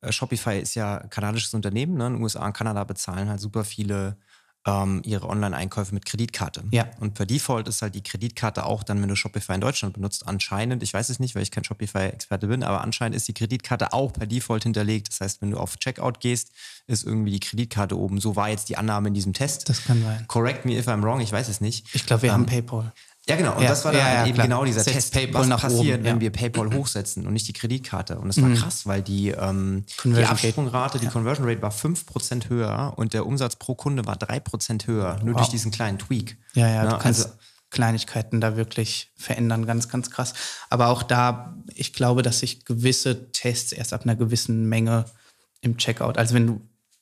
[0.00, 2.08] äh, Shopify ist ja kanadisches Unternehmen, ne?
[2.08, 4.18] in den USA und Kanada bezahlen halt super viele
[4.66, 6.64] ähm, ihre Online-Einkäufe mit Kreditkarte.
[6.70, 6.86] Ja.
[7.00, 10.26] Und per Default ist halt die Kreditkarte auch dann, wenn du Shopify in Deutschland benutzt,
[10.26, 13.92] anscheinend, ich weiß es nicht, weil ich kein Shopify-Experte bin, aber anscheinend ist die Kreditkarte
[13.92, 15.08] auch per Default hinterlegt.
[15.08, 16.52] Das heißt, wenn du auf Checkout gehst,
[16.86, 18.20] ist irgendwie die Kreditkarte oben.
[18.20, 19.68] So war jetzt die Annahme in diesem Test.
[19.68, 20.24] Das kann sein.
[20.28, 21.86] Correct me if I'm wrong, ich weiß es nicht.
[21.94, 22.92] Ich glaube, wir ähm, haben PayPal.
[23.28, 23.56] Ja, genau.
[23.56, 24.46] Und ja, das war dann ja, ja, eben klar.
[24.46, 25.12] genau dieser Test.
[25.12, 28.18] PayPal was passiert, oben, wenn wir PayPal hochsetzen und nicht die Kreditkarte?
[28.18, 28.54] Und das war mhm.
[28.54, 33.56] krass, weil die, ähm, die Absprungrate, die Conversion Rate war 5% höher und der Umsatz
[33.56, 35.42] pro Kunde war 3% höher, nur wow.
[35.42, 36.38] durch diesen kleinen Tweak.
[36.54, 36.98] Ja, ja, du ne?
[37.02, 37.36] kannst also,
[37.70, 40.32] Kleinigkeiten da wirklich verändern, ganz, ganz krass.
[40.70, 45.04] Aber auch da, ich glaube, dass sich gewisse Tests erst ab einer gewissen Menge
[45.60, 46.60] im Checkout, also wenn du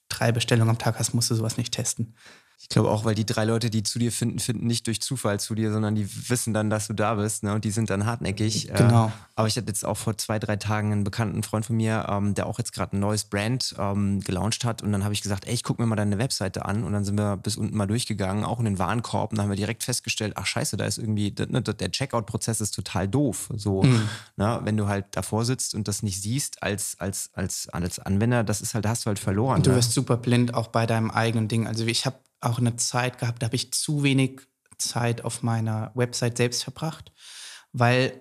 [0.08, 2.14] drei Bestellungen am Tag hast, musst du sowas nicht testen.
[2.58, 5.38] Ich glaube auch, weil die drei Leute, die zu dir finden, finden nicht durch Zufall
[5.38, 7.52] zu dir, sondern die wissen dann, dass du da bist ne?
[7.54, 8.70] und die sind dann hartnäckig.
[8.70, 9.08] Äh, genau.
[9.08, 12.06] Äh, aber ich hatte jetzt auch vor zwei, drei Tagen einen bekannten Freund von mir,
[12.08, 15.20] ähm, der auch jetzt gerade ein neues Brand ähm, gelauncht hat und dann habe ich
[15.20, 17.76] gesagt, ey, ich gucke mir mal deine Webseite an und dann sind wir bis unten
[17.76, 20.86] mal durchgegangen, auch in den Warenkorb und dann haben wir direkt festgestellt, ach scheiße, da
[20.86, 23.50] ist irgendwie, ne, der Checkout-Prozess ist total doof.
[23.54, 24.08] So, mhm.
[24.36, 24.60] ne?
[24.64, 28.62] wenn du halt davor sitzt und das nicht siehst als, als, als, als Anwender, das
[28.62, 29.56] ist halt, da hast du halt verloren.
[29.56, 29.76] Und du ne?
[29.76, 31.66] wirst super blind auch bei deinem eigenen Ding.
[31.66, 34.40] Also ich habe auch eine Zeit gehabt, da habe ich zu wenig
[34.78, 37.12] Zeit auf meiner Website selbst verbracht,
[37.72, 38.20] weil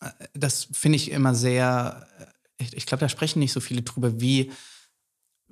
[0.00, 3.82] äh, das finde ich immer sehr, äh, ich, ich glaube, da sprechen nicht so viele
[3.82, 4.52] drüber, wie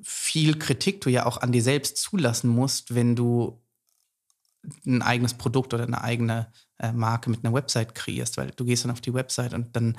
[0.03, 3.63] viel Kritik du ja auch an dir selbst zulassen musst, wenn du
[4.87, 8.85] ein eigenes Produkt oder eine eigene äh, Marke mit einer Website kreierst, weil du gehst
[8.85, 9.97] dann auf die Website und dann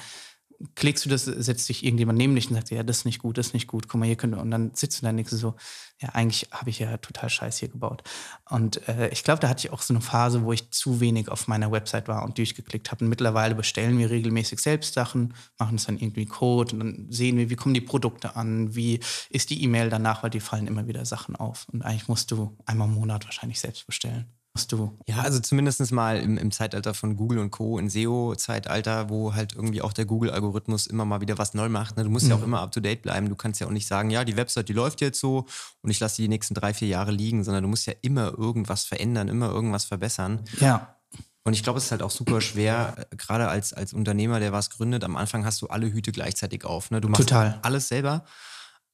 [0.76, 3.38] klickst du das, setzt dich irgendjemand neben dich und sagt, ja, das ist nicht gut,
[3.38, 5.56] das ist nicht gut, guck mal, hier könnte, und dann sitzt du da nichts so,
[6.00, 8.04] ja, eigentlich habe ich ja total Scheiß hier gebaut.
[8.50, 11.30] Und äh, ich glaube, da hatte ich auch so eine Phase, wo ich zu wenig
[11.30, 13.06] auf meiner Website war und durchgeklickt habe.
[13.06, 17.38] Und mittlerweile bestellen wir regelmäßig selbst Sachen, machen es dann irgendwie Code und dann sehen
[17.38, 19.00] wir, wie kommen die Produkte an, wie
[19.30, 21.68] ist die E-Mail danach, weil die fallen immer wieder Sachen auf.
[21.72, 24.96] Und eigentlich musst du einmal im Monat wahrscheinlich selbst bestellen du?
[25.08, 29.54] Ja, also zumindest mal im, im Zeitalter von Google und Co., in SEO-Zeitalter, wo halt
[29.54, 31.98] irgendwie auch der Google-Algorithmus immer mal wieder was neu macht.
[31.98, 32.04] Ne?
[32.04, 32.32] Du musst mhm.
[32.32, 33.30] ja auch immer up-to-date bleiben.
[33.30, 35.48] Du kannst ja auch nicht sagen, ja, die Website, die läuft jetzt so
[35.82, 38.38] und ich lasse die, die nächsten drei, vier Jahre liegen, sondern du musst ja immer
[38.38, 40.44] irgendwas verändern, immer irgendwas verbessern.
[40.60, 40.98] Ja.
[41.46, 44.54] Und ich glaube, es ist halt auch super schwer, äh, gerade als, als Unternehmer, der
[44.54, 45.04] was gründet.
[45.04, 46.92] Am Anfang hast du alle Hüte gleichzeitig auf.
[46.92, 47.02] Ne?
[47.02, 47.60] Du machst Total.
[47.64, 48.24] alles selber.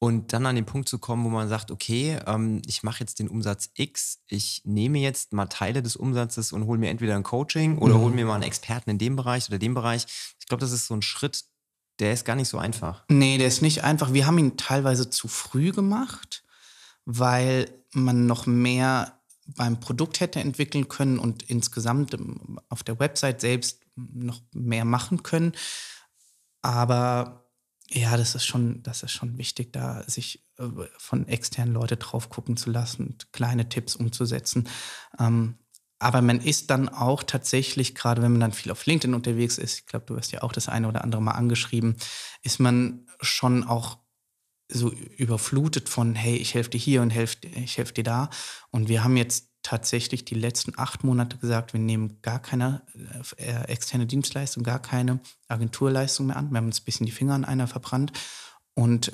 [0.02, 3.20] Und dann an den Punkt zu kommen, wo man sagt, okay, ähm, ich mache jetzt
[3.20, 7.24] den Umsatz X, ich nehme jetzt mal Teile des Umsatzes und hole mir entweder ein
[7.24, 8.02] Coaching oder mhm.
[8.02, 10.06] hole mir mal einen Experten in dem Bereich oder dem Bereich.
[10.40, 11.44] Ich glaube, das ist so ein Schritt,
[12.00, 13.04] der ist gar nicht so einfach.
[13.10, 14.14] Nee, der ist nicht einfach.
[14.14, 16.46] Wir haben ihn teilweise zu früh gemacht,
[17.04, 22.16] weil man noch mehr beim Produkt hätte entwickeln können und insgesamt
[22.70, 25.54] auf der Website selbst noch mehr machen können.
[26.62, 27.49] Aber
[27.92, 30.68] Ja, das ist schon, das ist schon wichtig, da sich äh,
[30.98, 34.68] von externen Leuten drauf gucken zu lassen und kleine Tipps umzusetzen.
[35.20, 35.58] Ähm,
[35.98, 39.80] aber man ist dann auch tatsächlich, gerade wenn man dann viel auf LinkedIn unterwegs ist,
[39.80, 41.98] ich glaube, du wirst ja auch das eine oder andere Mal angeschrieben,
[42.44, 43.98] ist man schon auch
[44.72, 48.30] so überflutet von, hey, ich helfe dir hier und helf, ich helfe dir da.
[48.72, 52.82] Und wir haben jetzt tatsächlich die letzten acht Monate gesagt, wir nehmen gar keine
[53.38, 56.50] äh, externe Dienstleistung, gar keine Agenturleistung mehr an.
[56.52, 58.14] Wir haben uns ein bisschen die Finger an einer verbrannt
[58.74, 59.12] und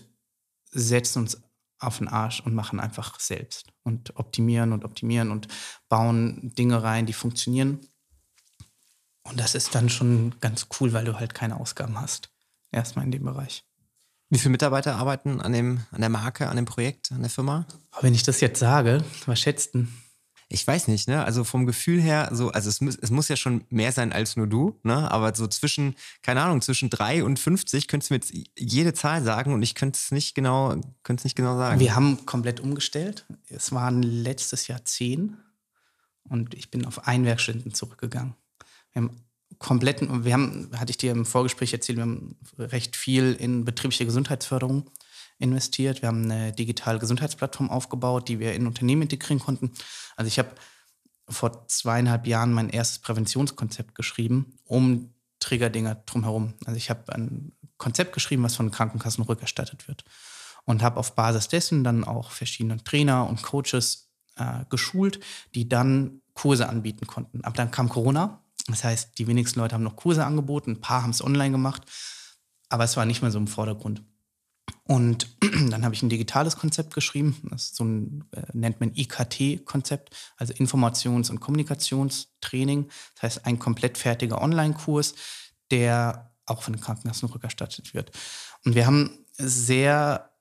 [0.72, 1.42] setzen uns
[1.80, 5.48] auf den Arsch und machen einfach selbst und optimieren und optimieren und
[5.90, 7.80] bauen Dinge rein, die funktionieren.
[9.24, 12.30] Und das ist dann schon ganz cool, weil du halt keine Ausgaben hast.
[12.72, 13.66] Erstmal in dem Bereich.
[14.30, 17.66] Wie viele Mitarbeiter arbeiten an, dem, an der Marke, an dem Projekt, an der Firma?
[18.02, 19.90] wenn ich das jetzt sage, was schätzt denn?
[20.56, 21.26] Ich weiß nicht, ne?
[21.26, 24.38] Also vom Gefühl her, so, also es muss, es muss ja schon mehr sein als
[24.38, 25.12] nur du, ne?
[25.12, 29.22] Aber so zwischen, keine Ahnung, zwischen drei und 50 könntest du mir jetzt jede Zahl
[29.22, 30.70] sagen und ich könnte es nicht genau,
[31.04, 31.82] könnte es nicht genau sagen.
[31.82, 33.26] Wir haben komplett umgestellt.
[33.50, 35.36] Es waren letztes Jahr zehn
[36.24, 38.34] und ich bin auf Einwerkstunden zurückgegangen.
[38.94, 39.26] Wir haben
[39.60, 44.06] kompletten, wir haben, hatte ich dir im Vorgespräch erzählt, wir haben recht viel in betriebliche
[44.06, 44.90] Gesundheitsförderung
[45.40, 46.02] investiert.
[46.02, 49.72] Wir haben eine digitale Gesundheitsplattform aufgebaut, die wir in Unternehmen integrieren konnten.
[50.16, 50.52] Also ich habe
[51.28, 56.54] vor zweieinhalb Jahren mein erstes Präventionskonzept geschrieben, um Triggerdinger drumherum.
[56.66, 60.04] Also ich habe ein Konzept geschrieben, was von Krankenkassen rückerstattet wird.
[60.66, 65.20] Und habe auf Basis dessen dann auch verschiedene Trainer und Coaches äh, geschult,
[65.54, 67.44] die dann Kurse anbieten konnten.
[67.44, 68.42] Aber dann kam Corona.
[68.68, 71.84] Das heißt, die wenigsten Leute haben noch Kurse angeboten, ein paar haben es online gemacht,
[72.70, 74.02] aber es war nicht mehr so im Vordergrund.
[74.88, 75.36] Und
[75.70, 77.36] dann habe ich ein digitales Konzept geschrieben.
[77.50, 82.90] Das so ein, äh, nennt man IKT-Konzept, also Informations- und Kommunikationstraining.
[83.16, 85.16] Das heißt, ein komplett fertiger Online-Kurs,
[85.72, 88.12] der auch von den Krankenkassen rückerstattet wird.
[88.64, 90.32] Und wir haben sehr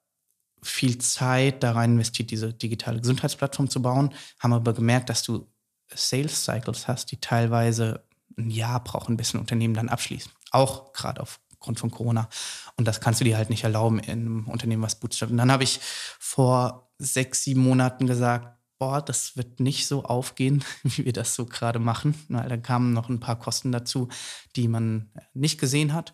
[0.63, 5.47] viel Zeit da rein investiert, diese digitale Gesundheitsplattform zu bauen, haben aber gemerkt, dass du
[5.95, 8.05] Sales Cycles hast, die teilweise
[8.37, 10.31] ein Jahr brauchen, bis ein Unternehmen dann abschließt.
[10.51, 12.29] Auch gerade auf aufgrund von Corona.
[12.77, 15.33] Und das kannst du dir halt nicht erlauben in einem Unternehmen, was bootstrapt.
[15.33, 15.81] Und dann habe ich
[16.19, 21.47] vor sechs, sieben Monaten gesagt, boah, das wird nicht so aufgehen, wie wir das so
[21.47, 22.15] gerade machen.
[22.29, 24.09] Weil dann kamen noch ein paar Kosten dazu,
[24.57, 26.13] die man nicht gesehen hat.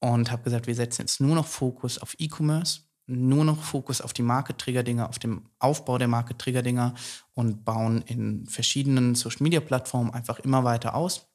[0.00, 4.12] Und habe gesagt, wir setzen jetzt nur noch Fokus auf E-Commerce, nur noch Fokus auf
[4.12, 6.94] die Market-Trigger-Dinger, auf dem Aufbau der Market-Trigger-Dinger
[7.34, 11.30] und bauen in verschiedenen Social-Media-Plattformen einfach immer weiter aus,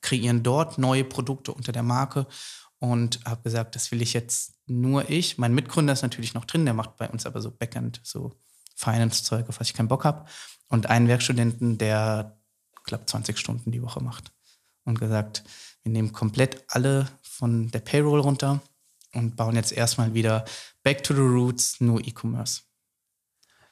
[0.00, 2.26] kreieren dort neue Produkte unter der Marke
[2.82, 5.38] und habe gesagt, das will ich jetzt nur ich.
[5.38, 8.32] Mein Mitgründer ist natürlich noch drin, der macht bei uns aber so Backend, so
[8.74, 10.24] Finance-Zeug, auf was ich keinen Bock habe.
[10.68, 12.40] Und einen Werkstudenten, der,
[12.76, 14.32] ich glaube, 20 Stunden die Woche macht.
[14.82, 15.44] Und gesagt,
[15.84, 18.60] wir nehmen komplett alle von der Payroll runter
[19.14, 20.44] und bauen jetzt erstmal wieder
[20.82, 22.62] Back to the Roots, nur E-Commerce.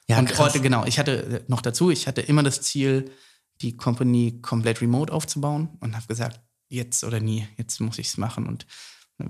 [0.07, 3.11] Ja, und heute, genau, ich hatte noch dazu, ich hatte immer das Ziel,
[3.59, 6.39] die Company komplett remote aufzubauen und habe gesagt,
[6.69, 8.47] jetzt oder nie, jetzt muss ich es machen.
[8.47, 8.65] Und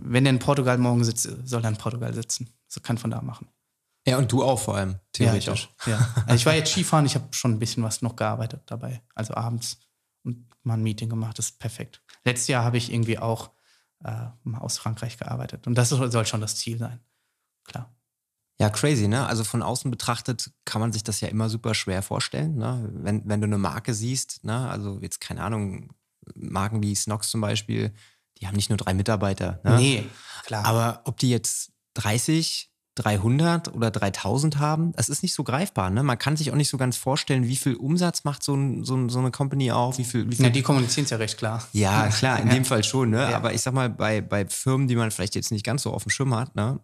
[0.03, 2.49] wenn der in Portugal morgen sitzt, soll er in Portugal sitzen.
[2.67, 3.47] So kann von da machen.
[4.07, 5.69] Ja, und du auch vor allem, theoretisch.
[5.85, 6.23] Ja, ich, ja.
[6.25, 9.01] Also ich war jetzt Skifahren, ich habe schon ein bisschen was noch gearbeitet dabei.
[9.13, 9.77] Also abends
[10.23, 12.01] und mal ein Meeting gemacht, das ist perfekt.
[12.23, 13.51] Letztes Jahr habe ich irgendwie auch
[14.03, 15.67] äh, mal aus Frankreich gearbeitet.
[15.67, 16.99] Und das soll schon das Ziel sein.
[17.63, 17.93] Klar.
[18.59, 19.25] Ja, crazy, ne?
[19.25, 22.89] Also von außen betrachtet kann man sich das ja immer super schwer vorstellen, ne?
[22.93, 24.69] Wenn, wenn du eine Marke siehst, ne?
[24.69, 25.93] Also jetzt keine Ahnung,
[26.35, 27.91] Marken wie Snox zum Beispiel,
[28.39, 29.59] die haben nicht nur drei Mitarbeiter.
[29.63, 29.75] Ne?
[29.77, 30.05] Nee,
[30.45, 30.65] klar.
[30.65, 35.89] Aber ob die jetzt 30, 300 oder 3000 haben, das ist nicht so greifbar.
[35.89, 36.03] Ne?
[36.03, 39.07] Man kann sich auch nicht so ganz vorstellen, wie viel Umsatz macht so, ein, so,
[39.09, 39.97] so eine Company auch.
[39.97, 41.65] Wie viel, wie viel ja, die kommunizieren es ja recht klar.
[41.73, 42.53] Ja, klar, in ja.
[42.55, 43.11] dem Fall schon.
[43.11, 43.31] Ne?
[43.31, 43.37] Ja.
[43.37, 46.03] Aber ich sag mal, bei, bei Firmen, die man vielleicht jetzt nicht ganz so auf
[46.03, 46.79] dem Schirm hat, ne?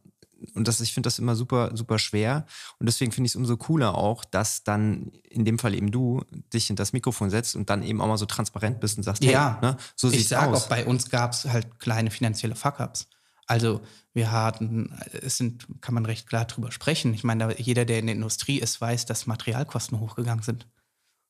[0.53, 2.45] Und das, ich finde das immer super, super schwer.
[2.79, 6.23] Und deswegen finde ich es umso cooler auch, dass dann in dem Fall eben du
[6.53, 9.23] dich in das Mikrofon setzt und dann eben auch mal so transparent bist und sagst,
[9.23, 10.63] ja, hey, ne, so sieht es aus.
[10.63, 13.07] Auch bei uns gab es halt kleine finanzielle Fuck-ups.
[13.45, 13.81] Also
[14.13, 17.13] wir hatten, es sind, kann man recht klar drüber sprechen.
[17.13, 20.67] Ich meine, jeder, der in der Industrie ist, weiß, dass Materialkosten hochgegangen sind.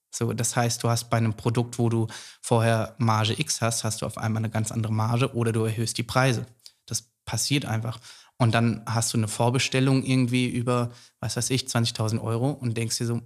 [0.09, 2.07] So, das heißt, du hast bei einem Produkt, wo du
[2.41, 5.97] vorher Marge X hast, hast du auf einmal eine ganz andere Marge oder du erhöhst
[5.97, 6.47] die Preise.
[6.85, 7.99] Das passiert einfach.
[8.37, 12.97] Und dann hast du eine Vorbestellung irgendwie über, was weiß ich, 20.000 Euro und denkst
[12.97, 13.21] dir so,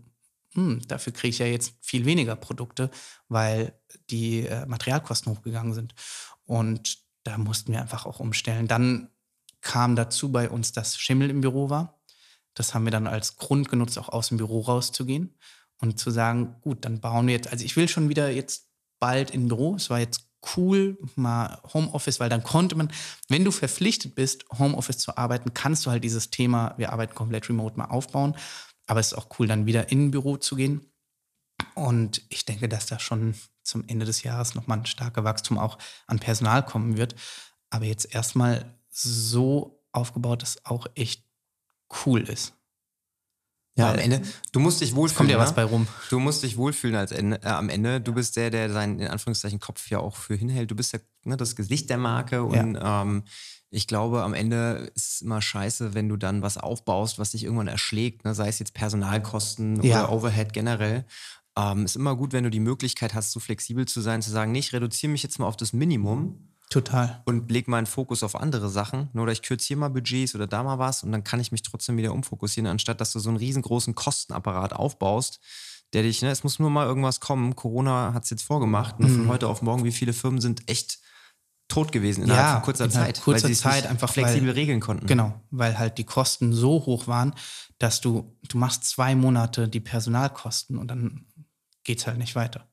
[0.53, 2.89] hm, dafür kriege ich ja jetzt viel weniger Produkte,
[3.27, 3.73] weil
[4.09, 5.93] die äh, Materialkosten hochgegangen sind.
[6.45, 8.67] Und da mussten wir einfach auch umstellen.
[8.67, 9.09] Dann
[9.61, 12.01] kam dazu bei uns, dass Schimmel im Büro war.
[12.53, 15.37] Das haben wir dann als Grund genutzt, auch aus dem Büro rauszugehen
[15.79, 19.31] und zu sagen, gut, dann bauen wir jetzt, also ich will schon wieder jetzt bald
[19.31, 19.75] im Büro.
[19.75, 22.91] Es war jetzt cool, mal Homeoffice, weil dann konnte man,
[23.29, 27.47] wenn du verpflichtet bist, Homeoffice zu arbeiten, kannst du halt dieses Thema, wir arbeiten komplett
[27.49, 28.35] remote, mal aufbauen.
[28.87, 30.91] Aber es ist auch cool, dann wieder in ein Büro zu gehen.
[31.75, 35.77] Und ich denke, dass da schon zum Ende des Jahres nochmal ein starker Wachstum auch
[36.07, 37.15] an Personal kommen wird.
[37.69, 41.23] Aber jetzt erstmal so aufgebaut, dass auch echt
[42.05, 42.53] cool ist.
[43.77, 45.17] Ja, am Ende, du musst dich wohlfühlen.
[45.17, 45.43] Kommt ja ne?
[45.43, 45.87] was bei rum.
[46.09, 48.01] Du musst dich wohlfühlen als Ende, äh, am Ende.
[48.01, 50.69] Du bist der, der seinen, in Anführungszeichen, Kopf ja auch für hinhält.
[50.71, 53.01] Du bist ja ne, das Gesicht der Marke und ja.
[53.01, 53.23] ähm,
[53.69, 57.45] ich glaube, am Ende ist es immer scheiße, wenn du dann was aufbaust, was dich
[57.45, 58.35] irgendwann erschlägt, ne?
[58.35, 60.03] sei es jetzt Personalkosten Ja.
[60.03, 61.05] oder Overhead generell.
[61.57, 64.51] Ähm, ist immer gut, wenn du die Möglichkeit hast, so flexibel zu sein, zu sagen,
[64.51, 67.21] nee, ich reduziere mich jetzt mal auf das Minimum Total.
[67.25, 69.09] und leg meinen Fokus auf andere Sachen.
[69.13, 71.51] ne, Oder ich kürze hier mal Budgets oder da mal was und dann kann ich
[71.51, 75.39] mich trotzdem wieder umfokussieren, anstatt dass du so einen riesengroßen Kostenapparat aufbaust,
[75.93, 77.55] der dich, ne, es muss nur mal irgendwas kommen.
[77.55, 78.99] Corona hat es jetzt vorgemacht.
[78.99, 79.17] Mhm.
[79.17, 80.99] von heute auf morgen, wie viele Firmen sind echt
[81.67, 84.47] tot gewesen innerhalb Ja, von kurzer innerhalb Zeit, kurzer weil sie es Zeit einfach, flexibel
[84.49, 85.07] weil- regeln konnten.
[85.07, 87.33] Genau, weil halt die Kosten so hoch waren,
[87.79, 91.25] dass du, du machst zwei Monate die Personalkosten und dann
[91.83, 92.67] geht's halt nicht weiter.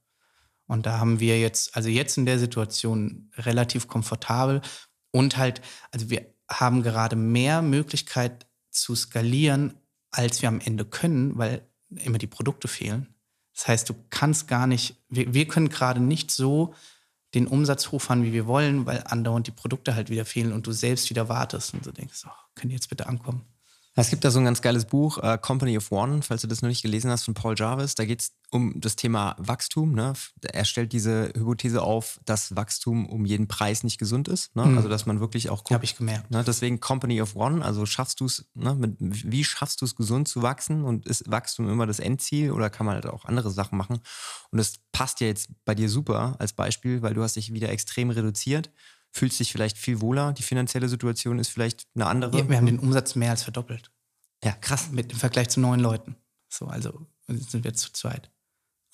[0.69, 4.61] Und da haben wir jetzt, also jetzt in der Situation relativ komfortabel
[5.11, 5.61] und halt,
[5.91, 9.75] also wir haben gerade mehr Möglichkeit zu skalieren,
[10.11, 13.15] als wir am Ende können, weil immer die Produkte fehlen.
[13.55, 16.75] Das heißt, du kannst gar nicht, wir, wir können gerade nicht so
[17.35, 20.73] den Umsatz hochfahren, wie wir wollen, weil andauernd die Produkte halt wieder fehlen und du
[20.73, 23.45] selbst wieder wartest und so denkst, oh, können die jetzt bitte ankommen?
[24.01, 26.63] Es gibt da so ein ganz geiles Buch, äh, Company of One, falls du das
[26.63, 27.97] noch nicht gelesen hast, von Paul Jarvis.
[27.97, 29.93] Da geht es um das Thema Wachstum.
[29.93, 30.13] Ne?
[30.53, 34.55] Er stellt diese Hypothese auf, dass Wachstum um jeden Preis nicht gesund ist.
[34.55, 34.67] Ne?
[34.67, 34.77] Mhm.
[34.77, 36.31] Also, dass man wirklich auch Habe ich gemerkt.
[36.31, 40.29] Ne, deswegen Company of One, also schaffst du es, ne, wie schaffst du es, gesund
[40.29, 43.77] zu wachsen und ist Wachstum immer das Endziel oder kann man halt auch andere Sachen
[43.77, 43.99] machen?
[44.51, 47.71] Und das passt ja jetzt bei dir super als Beispiel, weil du hast dich wieder
[47.71, 48.71] extrem reduziert,
[49.13, 52.37] fühlst dich vielleicht viel wohler, die finanzielle Situation ist vielleicht eine andere.
[52.39, 53.91] Ja, wir haben den Umsatz mehr als verdoppelt.
[54.45, 54.91] ja, krass.
[54.93, 56.17] Mit im Vergleich zu neun Leuten.
[56.49, 58.31] So, also sind wir zu zweit.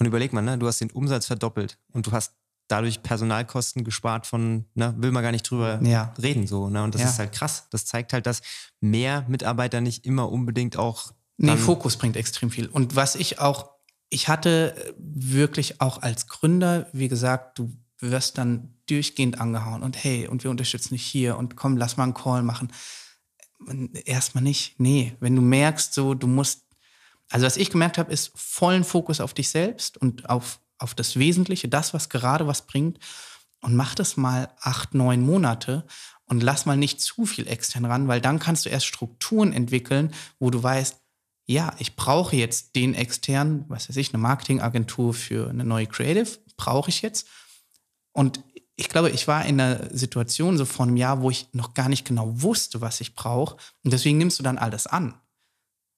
[0.01, 2.35] Und überleg mal, ne, du hast den Umsatz verdoppelt und du hast
[2.69, 6.15] dadurch Personalkosten gespart von, ne, will man gar nicht drüber Ja.
[6.21, 6.83] reden so, ne?
[6.83, 7.09] Und das Ja.
[7.11, 7.67] ist halt krass.
[7.71, 8.41] Das zeigt halt, dass
[8.81, 12.69] mehr Mitarbeiter nicht immer unbedingt auch Nee, Fokus bringt extrem viel.
[12.69, 13.71] Und was ich auch,
[14.09, 17.71] ich hatte wirklich auch als Gründer, wie gesagt, du
[18.01, 22.05] wirst dann durchgehend angehauen und hey, und wir unterstützen dich hier und komm, lass mal
[22.05, 22.73] einen Call machen.
[24.05, 24.79] Erstmal nicht.
[24.79, 26.65] Nee, wenn du merkst, so, du musst,
[27.31, 31.19] also was ich gemerkt habe, ist vollen Fokus auf dich selbst und auf, auf das
[31.19, 32.99] Wesentliche, das, was gerade was bringt.
[33.61, 35.87] Und mach das mal acht, neun Monate
[36.27, 40.13] und lass mal nicht zu viel extern ran, weil dann kannst du erst Strukturen entwickeln,
[40.39, 41.01] wo du weißt,
[41.47, 46.39] ja, ich brauche jetzt den externen, was weiß ich, eine Marketingagentur für eine neue Creative,
[46.57, 47.27] brauche ich jetzt.
[48.15, 48.41] Und
[48.77, 51.91] ich glaube, ich war in einer Situation so vor einem Jahr, wo ich noch gar
[51.91, 53.57] nicht genau wusste, was ich brauche.
[53.85, 55.15] Und deswegen nimmst du dann alles an.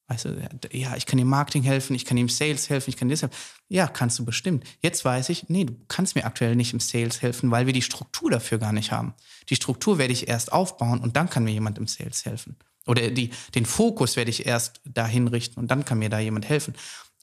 [0.08, 3.08] Weißt du, ja, ich kann im Marketing helfen, ich kann im Sales helfen, ich kann
[3.08, 3.36] dir das helfen.
[3.68, 4.64] Ja, kannst du bestimmt.
[4.80, 7.82] Jetzt weiß ich, nee, du kannst mir aktuell nicht im Sales helfen, weil wir die
[7.82, 9.14] Struktur dafür gar nicht haben.
[9.48, 12.56] Die Struktur werde ich erst aufbauen und dann kann mir jemand im Sales helfen.
[12.86, 16.48] Oder die, den Fokus werde ich erst dahin richten und dann kann mir da jemand
[16.48, 16.74] helfen.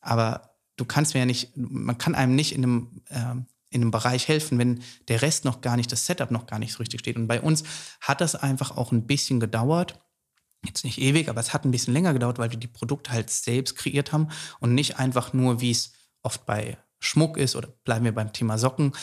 [0.01, 3.91] Aber du kannst mir ja nicht, man kann einem nicht in einem, ähm, in einem
[3.91, 6.99] Bereich helfen, wenn der Rest noch gar nicht, das Setup noch gar nicht so richtig
[6.99, 7.15] steht.
[7.15, 7.63] Und bei uns
[8.01, 9.99] hat das einfach auch ein bisschen gedauert.
[10.65, 13.29] Jetzt nicht ewig, aber es hat ein bisschen länger gedauert, weil wir die Produkte halt
[13.29, 18.05] selbst kreiert haben und nicht einfach nur, wie es oft bei Schmuck ist oder bleiben
[18.05, 18.93] wir beim Thema Socken,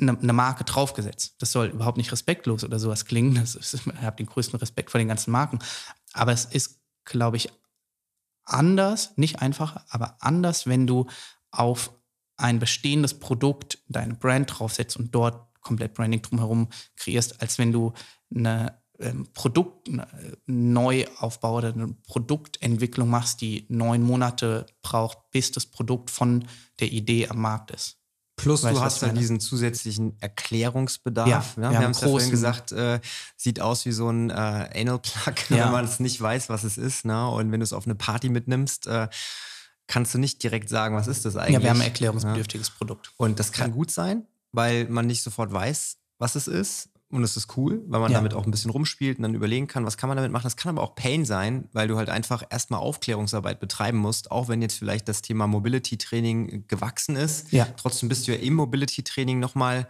[0.00, 1.36] eine, eine Marke draufgesetzt.
[1.38, 3.34] Das soll überhaupt nicht respektlos oder sowas klingen.
[3.34, 5.58] Das ist, ich habe den größten Respekt vor den ganzen Marken.
[6.12, 7.50] Aber es ist, glaube ich,
[8.44, 11.06] anders, nicht einfacher, aber anders, wenn du
[11.50, 11.92] auf
[12.38, 17.92] ein bestehendes Produkt deine Brand draufsetzt und dort komplett Branding drumherum kreierst, als wenn du
[18.34, 20.06] eine ähm, Produkt eine
[20.46, 26.46] Neuaufbau oder eine Produktentwicklung machst, die neun Monate braucht, bis das Produkt von
[26.80, 27.96] der Idee am Markt ist.
[28.36, 29.18] Plus Weißt du hast dann meine?
[29.20, 31.56] diesen zusätzlichen Erklärungsbedarf.
[31.56, 31.70] Ja, ne?
[31.70, 33.00] wir haben es ja vorhin gesagt, äh,
[33.36, 35.64] sieht aus wie so ein äh, Anal-Plug, Ja.
[35.66, 37.04] wenn man es nicht weiß, was es ist.
[37.04, 37.28] Ne?
[37.28, 39.08] Und wenn du es auf eine Party mitnimmst, äh,
[39.88, 41.54] kannst du nicht direkt sagen, was ist das eigentlich.
[41.54, 43.12] Ja, wir haben ein erklärungsbedürftiges Produkt.
[43.16, 46.90] Und das kann gut sein, weil man nicht sofort weiß, was es ist.
[47.10, 48.18] Und es ist cool, weil man Ja.
[48.18, 50.44] damit auch ein bisschen rumspielt und dann überlegen kann, was kann man damit machen.
[50.44, 54.48] Das kann aber auch Pain sein, weil du halt einfach erstmal Aufklärungsarbeit betreiben musst, auch
[54.48, 57.50] wenn jetzt vielleicht das Thema Mobility-Training gewachsen ist.
[57.50, 57.66] Ja.
[57.78, 59.88] Trotzdem bist du ja im Mobility-Training nochmal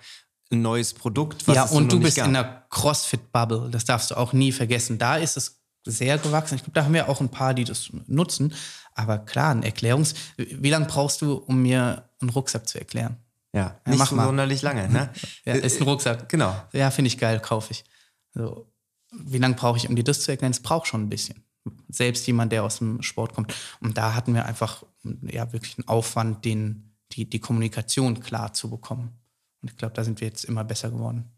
[0.52, 1.48] ein neues Produkt.
[1.48, 2.28] Was ja, und du bist gab.
[2.28, 3.68] in einer CrossFit-Bubble.
[3.72, 4.98] Das darfst du auch nie vergessen.
[4.98, 6.54] Da ist es sehr gewachsen.
[6.54, 8.54] Ich glaube, da haben wir auch ein paar, die das nutzen.
[8.98, 10.14] Aber klar, ein Erklärungs...
[10.36, 13.16] Wie lange brauchst du, um mir einen Rucksack zu erklären?
[13.52, 14.26] Ja, nicht mach mal.
[14.26, 14.88] sonderlich lange.
[14.88, 15.10] Ne?
[15.44, 16.28] Ja, ist ein Rucksack.
[16.28, 16.54] Genau.
[16.72, 17.84] Ja, finde ich geil, kaufe ich.
[18.34, 18.70] So,
[19.12, 20.50] wie lange brauche ich, um dir das zu erklären?
[20.50, 21.44] Es braucht schon ein bisschen.
[21.88, 23.54] Selbst jemand, der aus dem Sport kommt.
[23.80, 24.82] Und da hatten wir einfach
[25.22, 29.16] ja, wirklich einen Aufwand, den, die, die Kommunikation klar zu bekommen.
[29.62, 31.30] Und ich glaube, da sind wir jetzt immer besser geworden.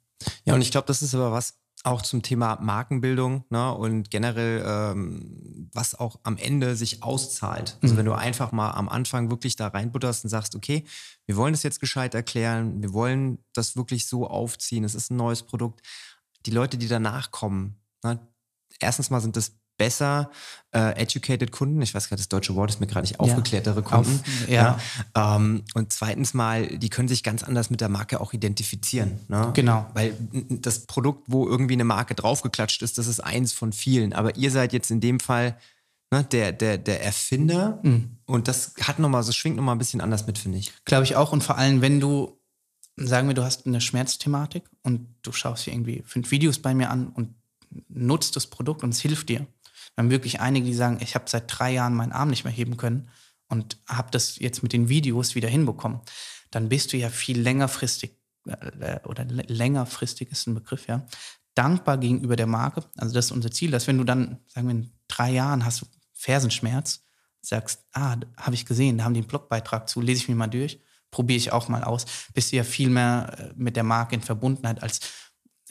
[0.44, 4.62] Ja, und ich glaube, das ist aber was auch zum Thema Markenbildung ne, und generell,
[4.66, 7.78] ähm, was auch am Ende sich auszahlt.
[7.82, 7.98] Also Mhm.
[7.98, 10.84] wenn du einfach mal am Anfang wirklich da reinbutterst und sagst, okay,
[11.26, 15.16] wir wollen das jetzt gescheit erklären, wir wollen das wirklich so aufziehen, es ist ein
[15.16, 15.80] neues Produkt.
[16.46, 18.18] Die Leute, die danach kommen, ne,
[18.78, 20.30] erstens mal sind das besser
[20.72, 21.80] äh, educated Kunden.
[21.80, 24.20] Ich weiß gerade, das deutsche Wort ist mir gerade nicht aufgeklärtere Kunden.
[24.20, 24.78] Auf- ja.
[25.14, 25.36] Ja.
[25.36, 29.18] Ähm, und zweitens mal, die können sich ganz anders mit der Marke auch identifizieren.
[29.28, 29.50] Ne?
[29.54, 29.86] Genau.
[29.94, 30.14] Weil
[30.50, 34.12] das Produkt, wo irgendwie eine Marke draufgeklatscht ist, das ist eins von vielen.
[34.12, 35.56] Aber ihr seid jetzt in dem Fall
[36.12, 37.80] ne, der, der, der Erfinder.
[37.82, 38.18] Mhm.
[38.26, 40.72] Und das hat noch mal, das schwingt nochmal ein bisschen anders mit, finde ich.
[40.84, 41.32] Glaube ich auch.
[41.32, 42.38] Und vor allem, wenn du,
[42.96, 46.90] sagen wir, du hast eine Schmerzthematik und du schaust dir irgendwie fünf Videos bei mir
[46.90, 47.34] an und
[47.88, 49.46] nutzt das Produkt und es hilft dir.
[50.00, 52.52] Wir haben wirklich einige, die sagen, ich habe seit drei Jahren meinen Arm nicht mehr
[52.52, 53.10] heben können
[53.48, 56.00] und habe das jetzt mit den Videos wieder hinbekommen.
[56.50, 61.06] Dann bist du ja viel längerfristig, äh, oder l- längerfristig ist ein Begriff, ja,
[61.54, 62.82] dankbar gegenüber der Marke.
[62.96, 65.82] Also das ist unser Ziel, dass wenn du dann, sagen wir, in drei Jahren hast
[65.82, 67.04] du Fersenschmerz,
[67.42, 70.46] sagst, ah, habe ich gesehen, da haben die einen Blogbeitrag zu, lese ich mir mal
[70.46, 70.80] durch,
[71.10, 74.22] probiere ich auch mal aus, bist du ja viel mehr äh, mit der Marke in
[74.22, 75.00] Verbundenheit, als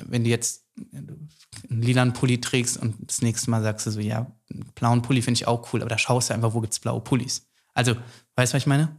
[0.05, 4.31] wenn du jetzt einen lilanen Pulli trägst und das nächste Mal sagst du so, ja,
[4.51, 6.79] einen blauen Pulli finde ich auch cool, aber da schaust du einfach, wo gibt es
[6.79, 7.47] blaue Pullis.
[7.73, 7.95] Also,
[8.35, 8.95] weißt du, was ich meine?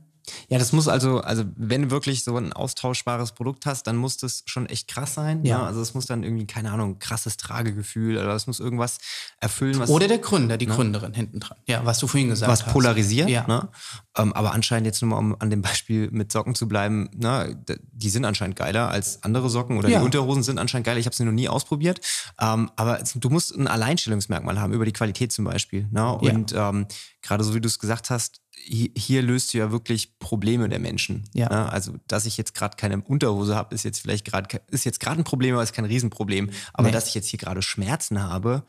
[0.49, 4.17] Ja, das muss also, also wenn du wirklich so ein austauschbares Produkt hast, dann muss
[4.17, 5.45] das schon echt krass sein.
[5.45, 5.59] Ja.
[5.59, 5.65] Ne?
[5.67, 8.99] Also es muss dann irgendwie, keine Ahnung, krasses Tragegefühl oder es muss irgendwas
[9.41, 11.59] erfüllen, was, Oder der Gründer, die Gründerin hinten dran.
[11.67, 12.73] Ja, was du vorhin gesagt was hast.
[12.73, 13.29] polarisiert.
[13.29, 13.47] Ja.
[13.47, 13.69] Ne?
[14.17, 17.57] Ähm, aber anscheinend jetzt nur mal, um an dem Beispiel mit Socken zu bleiben, ne?
[17.69, 19.99] d- die sind anscheinend geiler als andere Socken oder Ja.
[20.01, 20.99] die Unterhosen sind anscheinend geiler.
[20.99, 22.01] Ich habe sie noch nie ausprobiert.
[22.41, 25.89] Ähm, aber du musst ein Alleinstellungsmerkmal haben über die Qualität zum Beispiel.
[25.91, 26.01] Ne?
[26.01, 26.11] Ja.
[26.11, 26.87] Und ähm,
[27.23, 31.25] gerade so wie du es gesagt hast, hier löst du ja wirklich Probleme der Menschen.
[31.35, 31.49] Ja.
[31.49, 35.21] Also, dass ich jetzt gerade keine Unterhose habe, ist jetzt vielleicht gerade ist jetzt gerade
[35.21, 36.51] ein Problem, aber ist kein Riesenproblem.
[36.73, 36.93] Aber Nee.
[36.93, 38.65] dass ich jetzt hier gerade Schmerzen habe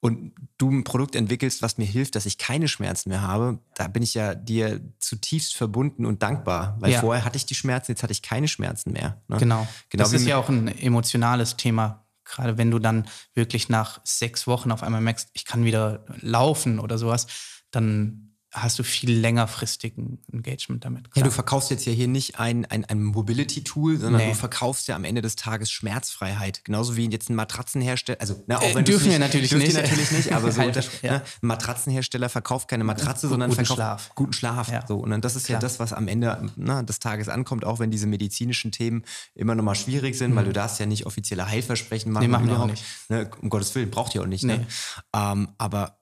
[0.00, 3.88] und du ein Produkt entwickelst, was mir hilft, dass ich keine Schmerzen mehr habe, da
[3.88, 6.76] bin ich ja dir zutiefst verbunden und dankbar.
[6.80, 7.00] Weil Ja.
[7.00, 9.22] vorher hatte ich die Schmerzen, jetzt hatte ich keine Schmerzen mehr.
[9.28, 9.36] Ne?
[9.38, 9.66] Genau.
[9.90, 12.04] Genau das ist ja auch ein emotionales Thema.
[12.24, 16.78] Gerade wenn du dann wirklich nach sechs Wochen auf einmal merkst, ich kann wieder laufen
[16.78, 17.26] oder sowas,
[17.70, 21.06] dann hast du viel längerfristigen Engagement damit.
[21.06, 21.24] Ja, klar.
[21.24, 24.28] du verkaufst jetzt ja hier nicht ein, ein, ein Mobility-Tool, sondern Nee.
[24.28, 26.64] du verkaufst ja am Ende des Tages Schmerzfreiheit.
[26.64, 28.20] Genauso wie jetzt ein Matratzenhersteller.
[28.20, 29.90] Also, ne, auch Äh, wenn du's dürfen wir natürlich dürft ihr nicht.
[29.90, 31.14] natürlich nicht, aber so, Halt, ne, ja.
[31.16, 34.14] ein Matratzenhersteller verkauft keine Matratze, sondern guten verkauft Schlaf.
[34.14, 34.68] guten Schlaf.
[34.70, 34.86] Ja.
[34.86, 35.60] So, und dann das ist ja Klar.
[35.62, 39.02] das, was am Ende ne, des Tages ankommt, auch wenn diese medizinischen Themen
[39.34, 42.24] immer noch mal schwierig sind, weil du darfst ja nicht offizielle Heilversprechen machen.
[42.26, 42.30] Mhm.
[42.30, 42.82] Nee, machen wir auch überhaupt.
[43.08, 44.44] Ne, um Gottes Willen, braucht ihr auch nicht.
[44.44, 44.58] Ne?
[44.58, 44.66] Nee.
[45.14, 45.96] Ähm, aber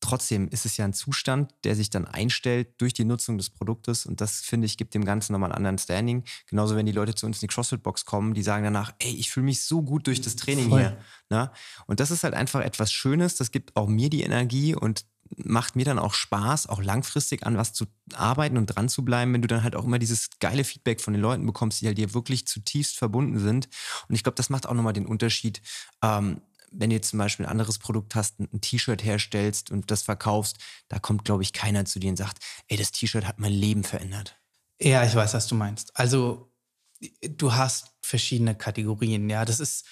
[0.00, 4.06] trotzdem ist es ja ein Zustand, der sich dann einstellt durch die Nutzung des Produktes
[4.06, 6.24] und das, finde ich, gibt dem Ganzen nochmal einen anderen Standing.
[6.48, 9.30] Genauso, wenn die Leute zu uns in die CrossFit-Box kommen, die sagen danach, ey, ich
[9.30, 10.80] fühle mich so gut durch das Training Voll.
[10.80, 10.98] hier.
[11.30, 11.50] Ne?
[11.86, 15.04] Und das ist halt einfach etwas Schönes, das gibt auch mir die Energie und
[15.36, 19.32] macht mir dann auch Spaß, auch langfristig an was zu arbeiten und dran zu bleiben,
[19.32, 21.98] wenn du dann halt auch immer dieses geile Feedback von den Leuten bekommst, die halt
[21.98, 23.68] dir wirklich zutiefst verbunden sind.
[24.08, 25.60] Und ich glaube, das macht auch nochmal den Unterschied,
[26.02, 26.40] ähm,
[26.78, 30.58] wenn du jetzt zum Beispiel ein anderes Produkt hast, ein T-Shirt herstellst und das verkaufst,
[30.88, 33.84] da kommt, glaube ich, keiner zu dir und sagt, ey, das T-Shirt hat mein Leben
[33.84, 34.36] verändert.
[34.80, 35.96] Ja, ich weiß, was du meinst.
[35.98, 36.52] Also,
[37.22, 39.28] du hast verschiedene Kategorien.
[39.30, 39.86] Ja, das ist,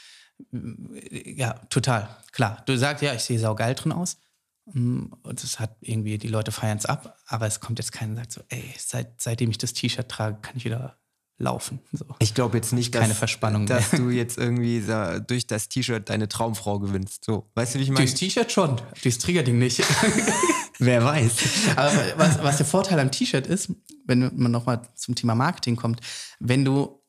[0.52, 2.62] äh, ja, total, klar.
[2.66, 4.18] Du sagst, ja, ich sehe saugeil drin aus.
[4.66, 8.10] Mm, Und es hat irgendwie, die Leute feiern es ab, aber es kommt jetzt keiner
[8.12, 10.98] und sagt so, ey, seit, seitdem ich das T-Shirt trage, kann ich wieder
[11.38, 11.80] laufen.
[11.92, 12.04] So.
[12.20, 14.00] Ich glaube jetzt nicht, dass, Keine Verspannung dass mehr.
[14.00, 17.24] du jetzt irgendwie so durch das T-Shirt deine Traumfrau gewinnst.
[17.24, 18.04] So, weißt du, wie ich meine?
[18.04, 19.82] Durchs T-Shirt schon, durchs Triggerding nicht.
[20.78, 21.32] Wer weiß.
[21.76, 23.70] Aber was, was der Vorteil am T-Shirt ist,
[24.06, 26.00] wenn man nochmal zum Thema Marketing kommt,
[26.40, 27.00] wenn du,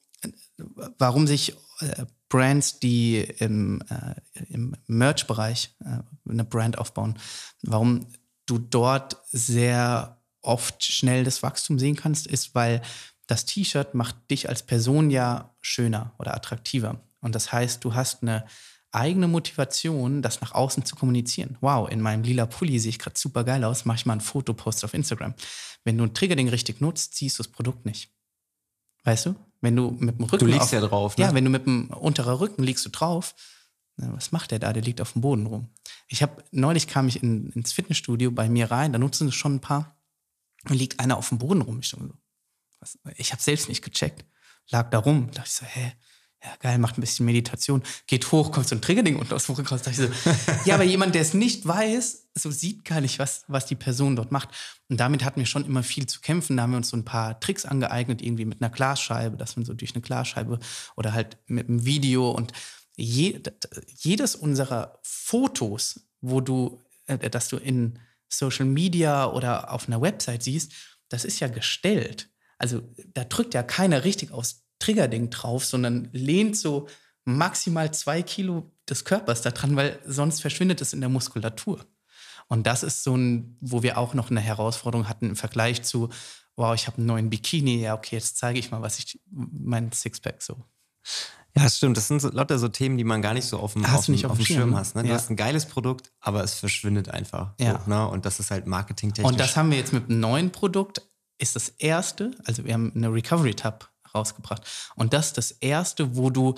[0.97, 7.17] warum sich äh, Brands, die im, äh, im Merch-Bereich äh, eine Brand aufbauen,
[7.61, 8.07] warum
[8.45, 12.82] du dort sehr oft schnell das Wachstum sehen kannst, ist, weil
[13.28, 17.01] das T-Shirt macht dich als Person ja schöner oder attraktiver.
[17.21, 18.45] Und das heißt, du hast eine
[18.91, 21.57] eigene Motivation, das nach außen zu kommunizieren.
[21.59, 24.21] Wow, in meinem lila Pulli sehe ich gerade super geil aus, mache ich mal einen
[24.21, 25.34] Fotopost auf Instagram.
[25.84, 28.09] Wenn du ein Triggerding richtig nutzt, siehst du das Produkt nicht.
[29.03, 29.36] Weißt du?
[29.61, 30.45] Wenn du mit dem Rücken.
[30.45, 31.26] Du liegst auf, ja drauf, ne?
[31.26, 33.36] Ja, wenn du mit dem unteren Rücken liegst du drauf.
[33.97, 34.73] Na, was macht der da?
[34.73, 35.69] Der liegt auf dem Boden rum.
[36.07, 39.55] Ich habe neulich kam ich in, ins Fitnessstudio bei mir rein, da nutzen es schon
[39.55, 39.95] ein paar.
[40.63, 41.80] Da liegt einer auf dem Boden rum.
[41.82, 41.97] Ich, so,
[43.17, 44.25] ich habe selbst nicht gecheckt.
[44.69, 45.27] lag da rum.
[45.27, 45.93] Da dachte ich so, hä?
[46.43, 49.55] Ja, geil, macht ein bisschen Meditation, geht hoch, kommt so ein Triggerding unten aus dem
[49.55, 49.81] raus.
[49.81, 50.07] Da ich so,
[50.65, 54.15] ja, aber jemand, der es nicht weiß, so sieht gar nicht, was, was die Person
[54.15, 54.49] dort macht.
[54.88, 56.57] Und damit hatten wir schon immer viel zu kämpfen.
[56.57, 59.65] Da haben wir uns so ein paar Tricks angeeignet, irgendwie mit einer Glasscheibe, dass man
[59.65, 60.59] so durch eine Glasscheibe
[60.95, 62.51] oder halt mit einem Video und
[62.95, 63.41] je,
[63.97, 70.43] jedes unserer Fotos, wo du, äh, dass du in Social Media oder auf einer Website
[70.43, 70.73] siehst,
[71.09, 72.29] das ist ja gestellt.
[72.58, 72.82] Also
[73.14, 76.88] da drückt ja keiner richtig aufs Triggerding drauf, sondern lehnt so
[77.24, 81.86] maximal zwei Kilo des Körpers da dran, weil sonst verschwindet es in der Muskulatur.
[82.47, 86.10] Und das ist so ein, wo wir auch noch eine Herausforderung hatten im Vergleich zu,
[86.56, 89.91] wow, ich habe einen neuen Bikini, ja, okay, jetzt zeige ich mal, was ich, mein
[89.91, 90.64] Sixpack so.
[91.58, 91.95] Ja, stimmt.
[91.95, 94.26] Das sind so, lauter so Themen, die man gar nicht so auf dem, auf, dem,
[94.26, 94.95] auf dem Schirm, hast.
[94.95, 95.03] Ne?
[95.03, 95.16] Du ja.
[95.16, 97.53] hast ein geiles Produkt, aber es verschwindet einfach.
[97.60, 97.82] Ja.
[97.86, 98.08] So, ne?
[98.10, 99.32] Und das ist halt marketingtechnisch.
[99.32, 101.01] Und das haben wir jetzt mit einem neuen Produkt.
[101.38, 104.63] Ist das erste, also wir haben eine Recovery Tab rausgebracht.
[104.95, 106.55] Und das ist das erste, wo du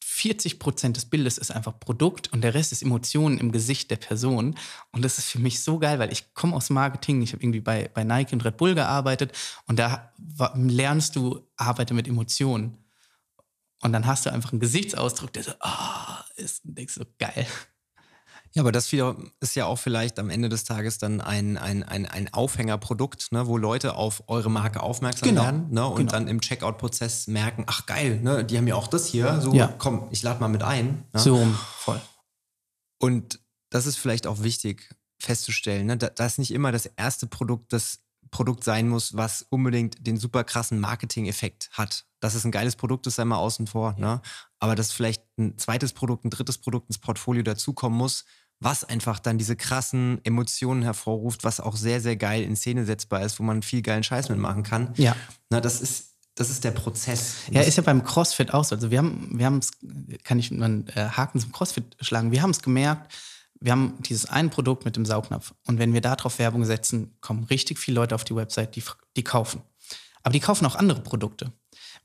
[0.00, 3.96] 40 Prozent des Bildes ist einfach Produkt und der Rest ist Emotionen im Gesicht der
[3.96, 4.58] Person.
[4.90, 7.60] Und das ist für mich so geil, weil ich komme aus Marketing, ich habe irgendwie
[7.60, 9.32] bei, bei Nike und Red Bull gearbeitet
[9.66, 10.12] und da
[10.54, 12.78] lernst du, arbeite mit Emotionen.
[13.80, 17.46] Und dann hast du einfach einen Gesichtsausdruck, der so, ah, oh, ist, denkst so, geil.
[18.54, 22.06] Ja, aber das ist ja auch vielleicht am Ende des Tages dann ein, ein, ein,
[22.06, 25.42] ein Aufhängerprodukt, ne, wo Leute auf eure Marke aufmerksam genau.
[25.42, 26.12] werden ne, und genau.
[26.12, 29.72] dann im Checkout-Prozess merken, ach geil, ne, die haben ja auch das hier, so ja.
[29.78, 31.04] komm, ich lade mal mit ein.
[31.12, 31.20] Ne?
[31.20, 31.46] So,
[31.78, 32.00] voll.
[32.98, 33.40] Und
[33.70, 38.64] das ist vielleicht auch wichtig festzustellen, ne, dass nicht immer das erste Produkt das Produkt
[38.64, 42.04] sein muss, was unbedingt den super krassen Marketing-Effekt hat.
[42.20, 43.94] Dass es ein geiles Produkt ist, sei mal außen vor.
[43.98, 44.14] Ja.
[44.14, 44.22] Ne?
[44.58, 48.24] Aber dass vielleicht ein zweites Produkt, ein drittes Produkt ins Portfolio dazukommen muss,
[48.60, 53.22] was einfach dann diese krassen Emotionen hervorruft, was auch sehr, sehr geil in Szene setzbar
[53.22, 54.92] ist, wo man viel geilen Scheiß mitmachen kann.
[54.96, 55.14] Ja.
[55.50, 57.36] Na, das ist, das ist der Prozess.
[57.50, 58.74] Ja, ist ja beim CrossFit auch so.
[58.74, 59.70] Also wir haben, wir haben es,
[60.24, 62.32] kann ich einen äh, Haken zum CrossFit schlagen.
[62.32, 63.14] Wir haben es gemerkt,
[63.60, 65.54] wir haben dieses ein Produkt mit dem Saugnapf.
[65.66, 68.82] Und wenn wir darauf Werbung setzen, kommen richtig viele Leute auf die Website, die,
[69.16, 69.62] die kaufen.
[70.22, 71.52] Aber die kaufen auch andere Produkte.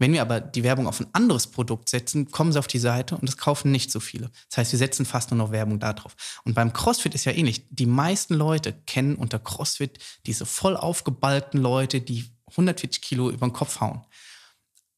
[0.03, 3.15] Wenn wir aber die Werbung auf ein anderes Produkt setzen, kommen sie auf die Seite
[3.15, 4.31] und es kaufen nicht so viele.
[4.49, 6.41] Das heißt, wir setzen fast nur noch Werbung darauf.
[6.43, 7.67] Und beim CrossFit ist ja ähnlich.
[7.69, 13.53] Die meisten Leute kennen unter CrossFit diese voll aufgeballten Leute, die 140 Kilo über den
[13.53, 14.01] Kopf hauen.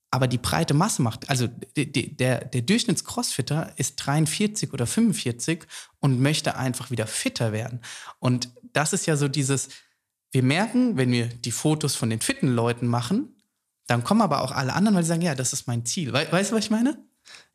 [0.09, 1.47] Aber die breite Masse macht, also
[1.77, 5.67] der, der Durchschnitts-Crossfitter ist 43 oder 45
[5.99, 7.81] und möchte einfach wieder fitter werden.
[8.17, 9.69] Und das ist ja so dieses,
[10.31, 13.34] wir merken, wenn wir die Fotos von den fitten Leuten machen,
[13.87, 16.13] dann kommen aber auch alle anderen, weil sie sagen, ja, das ist mein Ziel.
[16.13, 16.97] We weißt du, was ich meine?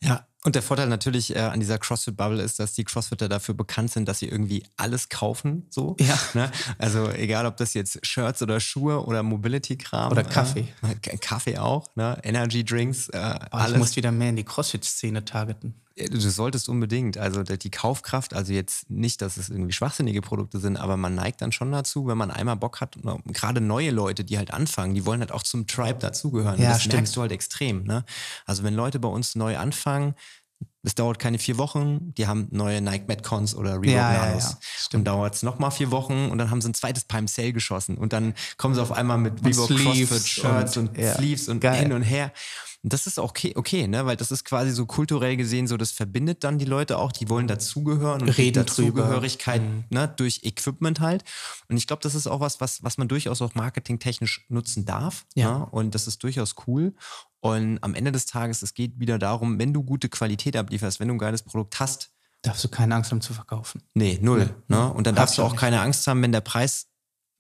[0.03, 3.91] Ja, und der Vorteil natürlich äh, an dieser CrossFit-Bubble ist, dass die CrossFitter dafür bekannt
[3.91, 5.67] sind, dass sie irgendwie alles kaufen.
[5.69, 5.97] So.
[6.01, 6.19] Ja.
[6.33, 6.51] Ne?
[6.79, 10.11] Also egal, ob das jetzt Shirts oder Schuhe oder Mobility-Kram.
[10.11, 10.69] Oder Kaffee.
[10.83, 12.19] Äh, Kaffee auch, ne?
[12.23, 13.11] Energy Drinks.
[13.11, 15.75] Äh, oh, ich muss wieder mehr in die CrossFit-Szene targeten.
[16.09, 17.19] Du solltest unbedingt.
[17.19, 21.43] Also die Kaufkraft, also jetzt nicht, dass es irgendwie schwachsinnige Produkte sind, aber man neigt
[21.43, 22.97] dann schon dazu, wenn man einmal Bock hat,
[23.27, 26.61] gerade neue Leute, die halt anfangen, die wollen halt auch zum Tribe dazugehören.
[26.61, 26.95] Ja, das stimmt.
[26.95, 27.85] merkst du halt extrem.
[27.85, 28.05] Ne?
[28.47, 30.15] Also wenn Leute bei uns neu anfangen,
[30.83, 34.45] es dauert keine vier Wochen, die haben neue Nike Metcons oder Reebok ja, Nanos.
[34.45, 34.57] Ja, ja.
[34.93, 37.99] Dann dauert es nochmal vier Wochen und dann haben sie ein zweites Palm Sale geschossen
[37.99, 41.81] und dann kommen sie auf einmal mit Reebok CrossFit Shirts und, und Sleeves und Geil.
[41.81, 42.33] hin und her.
[42.83, 44.07] Und das ist okay, okay, ne?
[44.07, 47.29] Weil das ist quasi so kulturell gesehen so, das verbindet dann die Leute auch, die
[47.29, 49.85] wollen dazugehören und Reden Dazugehörigkeit mhm.
[49.91, 51.25] ne, durch Equipment halt.
[51.69, 55.27] Und ich glaube, das ist auch was, was, was man durchaus auch marketingtechnisch nutzen darf.
[55.35, 55.59] Ja.
[55.59, 55.67] Ne?
[55.67, 56.95] Und das ist durchaus cool.
[57.41, 61.09] Und am Ende des Tages, es geht wieder darum, wenn du gute Qualität ablieferst, wenn
[61.09, 62.13] du ein geiles Produkt hast,
[62.43, 63.83] darfst du keine Angst haben zu verkaufen.
[63.95, 64.55] Nee, null.
[64.69, 64.77] Nee.
[64.77, 64.93] Ne?
[64.93, 66.87] Und dann darfst du auch keine Angst haben, wenn der Preis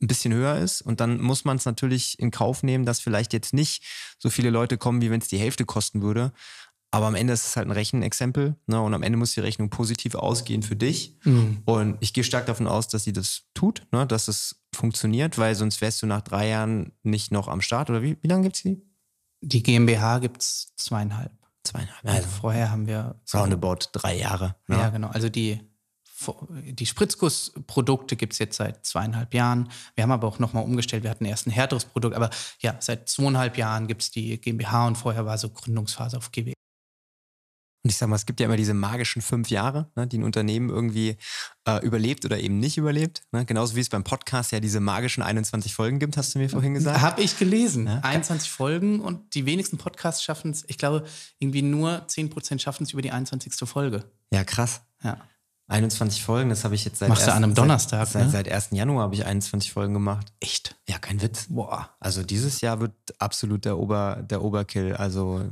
[0.03, 0.83] ein bisschen höher ist.
[0.83, 3.85] Und dann muss man es natürlich in Kauf nehmen, dass vielleicht jetzt nicht
[4.19, 6.33] so viele Leute kommen, wie wenn es die Hälfte kosten würde.
[6.91, 8.57] Aber am Ende ist es halt ein Rechenexempel.
[8.67, 8.81] Ne?
[8.81, 11.17] Und am Ende muss die Rechnung positiv ausgehen für dich.
[11.25, 11.63] Mhm.
[11.65, 14.07] Und ich gehe stark davon aus, dass sie das tut, ne?
[14.07, 17.91] dass es funktioniert, weil sonst wärst du nach drei Jahren nicht noch am Start.
[17.91, 18.83] Oder wie, wie lange gibt es die?
[19.43, 21.33] Die GmbH gibt es zweieinhalb.
[21.65, 22.05] Zweieinhalb.
[22.05, 23.21] Also vorher haben wir.
[23.25, 24.57] So Roundabout drei Jahre.
[24.67, 24.77] Ne?
[24.77, 25.09] Ja, genau.
[25.09, 25.61] Also die
[26.65, 29.71] die Spritzgussprodukte gibt es jetzt seit zweieinhalb Jahren.
[29.95, 31.03] Wir haben aber auch nochmal umgestellt.
[31.03, 32.31] Wir hatten erst ein härteres Produkt, aber
[32.61, 36.55] ja, seit zweieinhalb Jahren gibt es die GmbH und vorher war so Gründungsphase auf GmbH.
[37.83, 40.25] Und ich sag mal, es gibt ja immer diese magischen fünf Jahre, ne, die ein
[40.25, 41.17] Unternehmen irgendwie
[41.67, 43.23] äh, überlebt oder eben nicht überlebt.
[43.33, 43.47] Ne?
[43.47, 46.75] Genauso wie es beim Podcast ja diese magischen 21 Folgen gibt, hast du mir vorhin
[46.75, 47.01] gesagt.
[47.01, 47.87] Habe ich gelesen.
[47.87, 48.01] Ja?
[48.01, 51.05] 21 Folgen und die wenigsten Podcasts schaffen es, ich glaube,
[51.39, 53.55] irgendwie nur 10% schaffen es über die 21.
[53.67, 54.05] Folge.
[54.31, 54.83] Ja, krass.
[55.03, 55.17] Ja.
[55.69, 58.31] 21 Folgen, das habe ich jetzt seit Machst du an einem Donnerstag, Seit, ne?
[58.31, 58.69] seit, seit 1.
[58.73, 60.33] Januar habe ich 21 Folgen gemacht.
[60.41, 60.77] Echt?
[60.89, 61.47] Ja, kein Witz.
[61.49, 61.91] Boah.
[62.01, 64.95] Also dieses Jahr wird absolut der, Ober, der Oberkill.
[64.95, 65.49] Also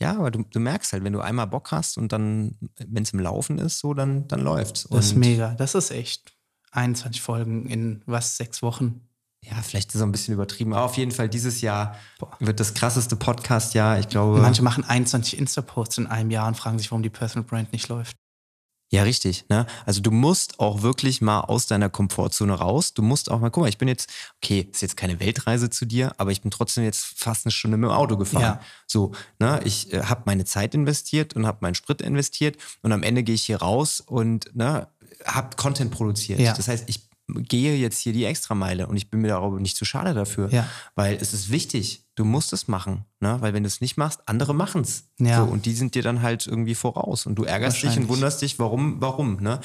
[0.00, 3.12] ja, aber du, du merkst halt, wenn du einmal Bock hast und dann, wenn es
[3.12, 4.86] im Laufen ist, so, dann, dann läuft's.
[4.90, 5.54] Das ist Und mega.
[5.54, 6.36] Das ist echt
[6.72, 9.00] 21 Folgen in was, sechs Wochen?
[9.42, 10.74] Ja, vielleicht ist es ein bisschen übertrieben.
[10.74, 12.36] Aber auf jeden Fall, dieses Jahr Boah.
[12.40, 13.98] wird das krasseste Podcast-Jahr.
[13.98, 14.40] Ich glaube.
[14.40, 17.88] Manche machen 21 Insta-Posts in einem Jahr und fragen sich, warum die Personal Brand nicht
[17.88, 18.16] läuft.
[18.90, 19.44] Ja, richtig.
[19.48, 19.66] Ne?
[19.84, 22.94] Also du musst auch wirklich mal aus deiner Komfortzone raus.
[22.94, 24.08] Du musst auch mal, guck mal, ich bin jetzt,
[24.42, 27.76] okay, ist jetzt keine Weltreise zu dir, aber ich bin trotzdem jetzt fast eine Stunde
[27.78, 28.42] mit dem Auto gefahren.
[28.42, 28.60] Ja.
[28.86, 33.02] So, ne, ich äh, habe meine Zeit investiert und habe meinen Sprit investiert und am
[33.02, 34.86] Ende gehe ich hier raus und ne,
[35.24, 36.38] habe Content produziert.
[36.38, 36.54] Ja.
[36.54, 39.84] Das heißt, ich gehe jetzt hier die Extrameile und ich bin mir darüber nicht zu
[39.84, 40.68] schade dafür, Ja.
[40.94, 42.05] weil es ist wichtig.
[42.16, 43.36] Du musst es machen, ne?
[43.40, 45.04] weil wenn du es nicht machst, andere machen es.
[45.18, 45.44] Ja.
[45.44, 48.40] So, und die sind dir dann halt irgendwie voraus und du ärgerst dich und wunderst
[48.42, 49.60] dich, warum, warum, ne?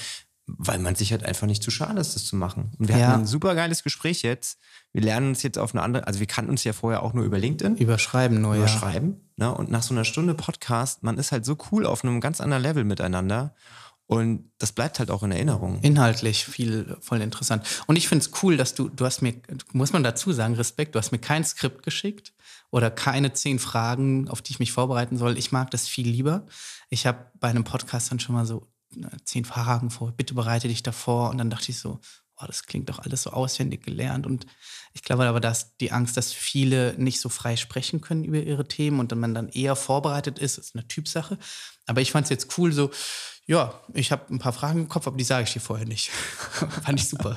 [0.48, 2.72] Weil man sich halt einfach nicht zu schade ist, das zu machen.
[2.78, 3.08] Und wir Ja.
[3.08, 4.60] hatten ein super geiles Gespräch jetzt.
[4.92, 7.24] Wir lernen uns jetzt auf eine andere, also wir kannten uns ja vorher auch nur
[7.24, 8.60] über LinkedIn, Überschreiben nur, ja.
[8.62, 9.32] überschreiben.
[9.38, 9.54] Ne?
[9.56, 12.64] Und nach so einer Stunde Podcast, man ist halt so cool auf einem ganz anderen
[12.64, 13.56] Level miteinander.
[14.08, 15.80] Und das bleibt halt auch in Erinnerung.
[15.84, 17.66] Inhaltlich viel voll interessant.
[17.88, 19.36] Und ich finde es cool, dass du, du hast mir,
[19.72, 22.34] muss man dazu sagen, Respekt, du hast mir kein Skript geschickt
[22.72, 25.38] oder keine zehn Fragen, auf die ich mich vorbereiten soll.
[25.38, 26.46] Ich mag das viel lieber.
[26.90, 30.70] Ich habe bei einem Podcast dann schon mal so äh, zehn Fragen vor, bitte bereite
[30.70, 31.30] dich davor.
[31.30, 32.00] Und dann dachte ich so,
[32.42, 34.26] oh, das klingt doch alles so auswendig gelernt.
[34.26, 34.48] Und
[34.94, 38.68] ich glaube aber, dass die Angst, dass viele nicht so frei sprechen können über ihre
[38.68, 41.38] Themen und dann man dann eher vorbereitet ist, ist eine Typsache.
[41.88, 42.90] Aber ich fand es jetzt cool, so,
[43.52, 46.10] ja, ich habe ein paar Fragen im Kopf, aber die sage ich dir vorher nicht.
[46.84, 47.36] fand ich super.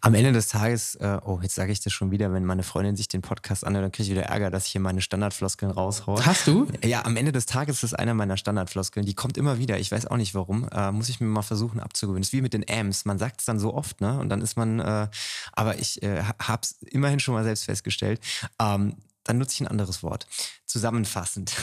[0.00, 2.96] Am Ende des Tages, äh, oh, jetzt sage ich das schon wieder, wenn meine Freundin
[2.96, 6.26] sich den Podcast anhört, dann kriege ich wieder Ärger, dass ich hier meine Standardfloskeln raushaue.
[6.26, 6.66] Hast du?
[6.84, 9.06] Ja, am Ende des Tages ist es einer meiner Standardfloskeln.
[9.06, 9.78] Die kommt immer wieder.
[9.78, 10.68] Ich weiß auch nicht warum.
[10.72, 12.22] Äh, muss ich mir mal versuchen abzugewöhnen.
[12.22, 13.04] Das ist wie mit den Ams.
[13.04, 14.18] Man sagt es dann so oft, ne?
[14.18, 15.06] Und dann ist man, äh,
[15.52, 18.20] aber ich äh, habe es immerhin schon mal selbst festgestellt.
[18.58, 20.26] Ähm, dann nutze ich ein anderes Wort.
[20.66, 21.54] Zusammenfassend.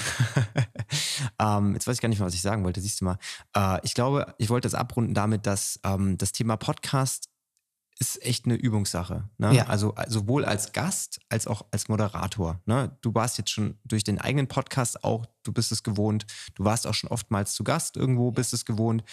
[1.39, 2.82] ähm, jetzt weiß ich gar nicht mehr, was ich sagen wollte.
[2.82, 3.18] Siehst du mal.
[3.55, 7.30] Äh, ich glaube, ich wollte das abrunden damit, dass ähm, das Thema Podcast
[7.99, 9.30] ist echt eine Übungssache.
[9.38, 9.53] Ne?
[9.53, 9.66] Ja.
[9.66, 12.62] Also äh, sowohl als Gast als auch als Moderator.
[12.66, 12.97] Ne?
[13.01, 16.26] Du warst jetzt schon durch den eigenen Podcast auch, du bist es gewohnt.
[16.55, 19.03] Du warst auch schon oftmals zu Gast irgendwo, bist es gewohnt.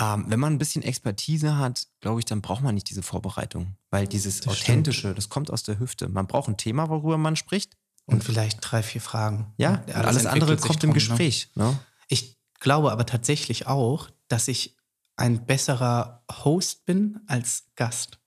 [0.00, 3.76] Ähm, wenn man ein bisschen Expertise hat, glaube ich, dann braucht man nicht diese Vorbereitung.
[3.90, 6.08] Weil dieses Das Authentische, das kommt aus der Hüfte.
[6.08, 7.76] Man braucht ein Thema, worüber man spricht.
[8.06, 9.52] Und vielleicht drei, vier Fragen.
[9.58, 10.94] Ja, Und und alles andere kommt im drum, ne?
[10.94, 11.50] Gespräch.
[11.54, 11.78] Ne?
[12.08, 14.76] Ich glaube aber tatsächlich auch, dass ich
[15.16, 18.18] ein besserer Host bin als Gast.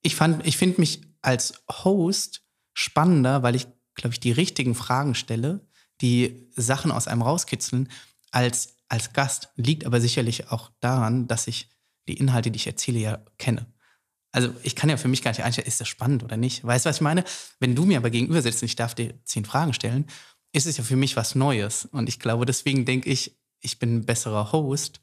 [0.00, 2.42] Ich, fand, ich finde mich als Host
[2.72, 5.66] spannender, weil ich, glaube ich, die richtigen Fragen stelle,
[6.00, 7.90] die Sachen aus einem rauskitzeln,
[8.30, 9.50] als als Gast.
[9.56, 11.70] Liegt aber sicherlich auch daran, dass ich
[12.08, 13.66] die Inhalte, die ich erzähle, ja kenne.
[14.32, 16.64] Also ich kann ja für mich gar nicht einstellen, ist das spannend oder nicht.
[16.64, 17.24] Weißt du, was ich meine?
[17.60, 20.06] Wenn du mir aber gegenüber sitzt und ich darf dir zehn Fragen stellen,
[20.52, 21.86] ist es ja für mich was Neues.
[21.86, 25.00] Und ich glaube, deswegen denke ich, ich bin ein besserer Host,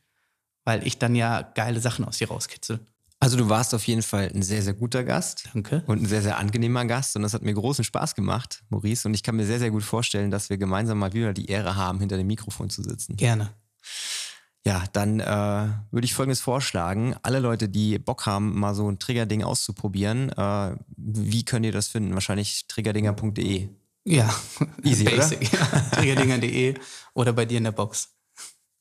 [0.63, 2.79] weil ich dann ja geile Sachen aus dir rauskitzel.
[3.19, 5.49] Also du warst auf jeden Fall ein sehr, sehr guter Gast.
[5.53, 5.83] Danke.
[5.88, 7.15] Und ein sehr, sehr angenehmer Gast.
[7.15, 9.07] Und das hat mir großen Spaß gemacht, Maurice.
[9.07, 11.75] Und ich kann mir sehr, sehr gut vorstellen, dass wir gemeinsam mal wieder die Ehre
[11.75, 13.15] haben, hinter dem Mikrofon zu sitzen.
[13.15, 13.53] Gerne.
[14.67, 17.15] Ja, dann äh, würde ich Folgendes vorschlagen.
[17.21, 21.88] Alle Leute, die Bock haben, mal so ein Triggerding auszuprobieren, äh, wie könnt ihr das
[21.89, 22.13] finden?
[22.15, 23.69] Wahrscheinlich triggerdinger.de.
[24.05, 24.33] Ja,
[24.83, 25.17] Easy, oder?
[25.17, 25.51] basic.
[25.53, 25.65] Ja.
[25.91, 26.75] Triggerdinger.de
[27.13, 28.09] oder bei dir in der Box.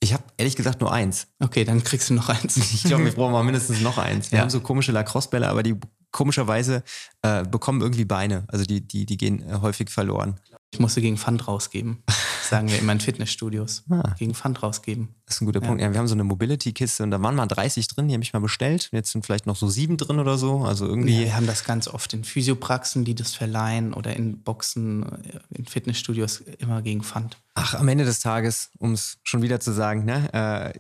[0.01, 1.27] Ich habe ehrlich gesagt nur eins.
[1.39, 2.57] Okay, dann kriegst du noch eins.
[2.59, 4.31] Ich glaube, wir brauchen mal mindestens noch eins.
[4.33, 4.43] Wir Ja.
[4.43, 5.77] haben so komische Lacrosse-Bälle, aber die
[6.11, 6.83] komischerweise
[7.23, 8.45] äh, bekommen irgendwie Beine.
[8.49, 10.39] Also die, die, die gehen äh, häufig verloren.
[10.75, 12.03] Ich musste gegen Pfand rausgeben.
[12.51, 13.85] Sagen wir in Fitnessstudios.
[13.91, 14.13] Ah.
[14.19, 15.15] Gegen Pfand rausgeben.
[15.25, 15.81] Das ist ein guter Punkt.
[15.81, 18.33] Ja, wir haben so eine Mobility-Kiste und da waren mal 30 drin, die habe ich
[18.33, 18.89] mal bestellt.
[18.91, 20.65] Und jetzt sind vielleicht noch so sieben drin oder so.
[20.65, 21.21] Also Ja, irgendwie.
[21.21, 25.65] wir haben das ganz oft in Physiopraxen, die das verleihen oder in Boxen, äh, in
[25.65, 27.39] Fitnessstudios immer gegen Pfand.
[27.55, 30.79] Ach, am Ende des Tages, um es schon wieder zu sagen, ne, äh,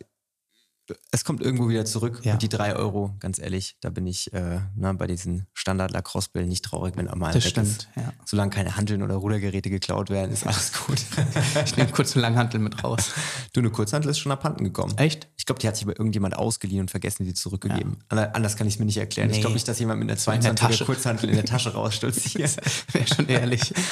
[1.11, 2.21] es kommt irgendwo wieder zurück.
[2.25, 2.35] Ja.
[2.35, 6.65] Und die drei Euro, ganz ehrlich, da bin ich äh, ne, bei diesen Standard-Lacrosse-Bällen nicht
[6.65, 7.89] traurig, wenn einmal Das stimmt, ist.
[7.97, 8.13] ja.
[8.27, 10.99] Solange keine Handeln oder Rudergeräte geklaut werden, ist alles gut.
[11.65, 13.13] Ich nehme kurz einen Langhantel mit raus.
[13.53, 14.97] du, eine Kurzhantel ist schon abhanden gekommen.
[14.99, 15.29] Echt?
[15.37, 17.99] Ich glaube, die hat sich aber irgendjemand ausgeliehen und vergessen, die zurückgegeben.
[18.09, 19.31] Ander- Anders kann ich es mir nicht erklären.
[19.31, 19.41] Ich Nee.
[19.41, 20.85] glaube nicht, dass jemand mit einer In der 22er Tasche.
[20.85, 22.57] Kurzhantel in der Tasche rausstolziert.
[22.93, 23.73] Wäre schon ehrlich.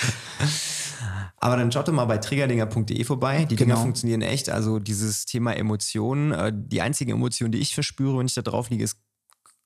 [1.45, 3.47] Aber dann schaut doch mal bei triggerdinger.de vorbei.
[3.47, 3.83] Die Dinger Genau.
[3.83, 4.49] funktionieren echt.
[4.49, 6.31] Also dieses Thema Emotionen.
[6.31, 8.97] äh, Die einzige Emotion, die ich verspüre, wenn ich da drauf liege, ist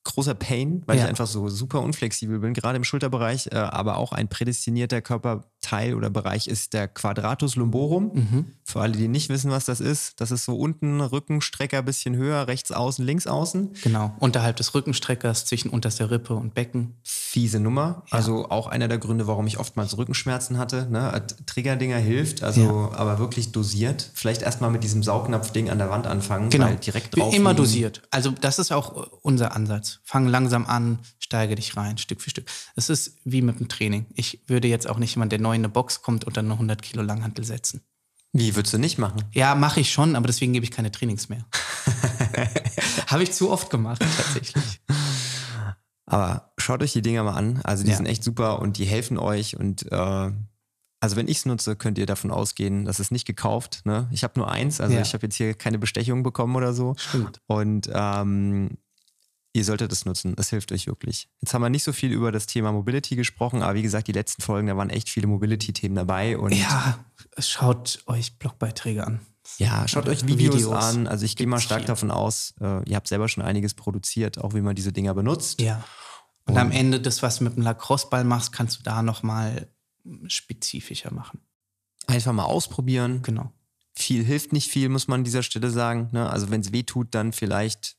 [0.05, 1.03] großer Pain, weil Ja.
[1.03, 5.51] ich einfach so super unflexibel bin, gerade im Schulterbereich, äh, aber auch ein prädestinierter Körper
[5.67, 8.11] Teil oder Bereich ist der Quadratus lumborum.
[8.15, 8.45] Mhm.
[8.63, 12.47] Für alle, die nicht wissen, was das ist, das ist so unten Rückenstrecker bisschen höher,
[12.47, 13.75] rechts außen, links außen.
[13.83, 16.95] Genau, unterhalb des Rückenstreckers, zwischen unterster Rippe und Becken.
[17.03, 18.03] Fiese Nummer.
[18.07, 18.19] Ja.
[18.19, 20.87] Also auch einer der Gründe, warum ich oftmals Rückenschmerzen hatte.
[20.91, 21.23] Ne?
[21.47, 24.11] Triggerdinger hilft, also aber wirklich dosiert.
[24.15, 27.35] Vielleicht erstmal mit diesem Saugnapfding an der Wand anfangen, Genau, weil direkt drauf.
[27.35, 28.03] immer dosiert.
[28.11, 29.99] Also das ist auch unser Ansatz.
[30.05, 32.47] Fang langsam an, steige dich rein, Stück für Stück.
[32.77, 34.07] Es ist wie mit dem Training.
[34.15, 36.55] Ich würde jetzt auch nicht jemand, der neu in eine Box kommt und dann eine
[36.55, 37.81] 100 Kilo Langhantel setzen.
[38.33, 39.25] Wie würdest du nicht machen?
[39.33, 41.45] Ja, mache ich schon, aber deswegen gebe ich keine Trainings mehr.
[43.07, 44.81] Habe ich zu oft gemacht, tatsächlich.
[46.09, 47.61] Aber schaut euch die Dinger mal an.
[47.65, 47.97] Also die Ja.
[47.97, 49.57] sind echt super und die helfen euch.
[49.57, 50.31] Und äh,
[51.01, 53.81] also wenn ich es nutze, könnt ihr davon ausgehen, das ist nicht gekauft.
[53.85, 54.09] Ne?
[54.13, 55.01] Ich habe nur eins, also Ja.
[55.03, 56.95] ich habe jetzt hier keine Bestechung bekommen oder so.
[56.97, 57.41] Stimmt.
[57.47, 58.79] Und ähm,
[59.57, 60.35] ihr solltet es nutzen.
[60.39, 61.29] Es hilft euch wirklich.
[61.41, 64.13] Jetzt haben wir nicht so viel über das Thema Mobility gesprochen, aber wie gesagt, die
[64.13, 66.39] letzten Folgen, da waren echt viele Mobility-Themen dabei.
[66.39, 67.05] Und Ja,
[67.39, 69.21] schaut euch Blogbeiträge an.
[69.59, 70.85] Ja, schaut euch Videos, Videos.
[70.85, 71.07] an.
[71.07, 71.87] Also ich gehe mal stark viel.
[71.87, 75.61] davon aus, äh, ihr habt selber schon einiges produziert, auch wie man diese Dinger benutzt.
[75.61, 75.85] Ja.
[76.47, 79.69] Und, am Ende das, was du mit dem Lacrosse-Ball machst, kannst du da nochmal
[80.29, 81.41] spezifischer machen.
[82.07, 83.23] Einfach mal ausprobieren.
[83.23, 83.53] Genau.
[83.95, 86.09] Viel hilft nicht viel, muss man an dieser Stelle sagen.
[86.13, 86.29] Ne?
[86.29, 87.96] Also wenn es weh tut, dann vielleicht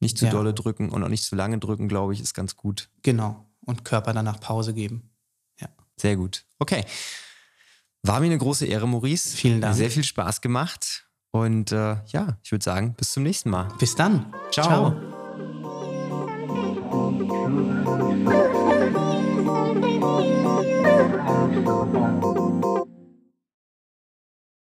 [0.00, 0.30] nicht zu Ja.
[0.30, 2.88] dolle drücken und auch nicht zu lange drücken, glaube ich, ist ganz gut.
[3.02, 3.46] Genau.
[3.66, 5.10] Und Körper danach Pause geben.
[5.60, 5.68] Ja.
[5.96, 6.44] Sehr gut.
[6.58, 6.84] Okay.
[8.02, 9.36] War mir eine große Ehre, Maurice.
[9.36, 9.76] Vielen Dank.
[9.76, 11.06] Sehr viel Spaß gemacht.
[11.32, 13.68] Und äh, ja, ich würde sagen, bis zum nächsten Mal.
[13.78, 14.32] Bis dann.
[14.50, 14.66] Ciao.
[14.66, 15.10] Ciao.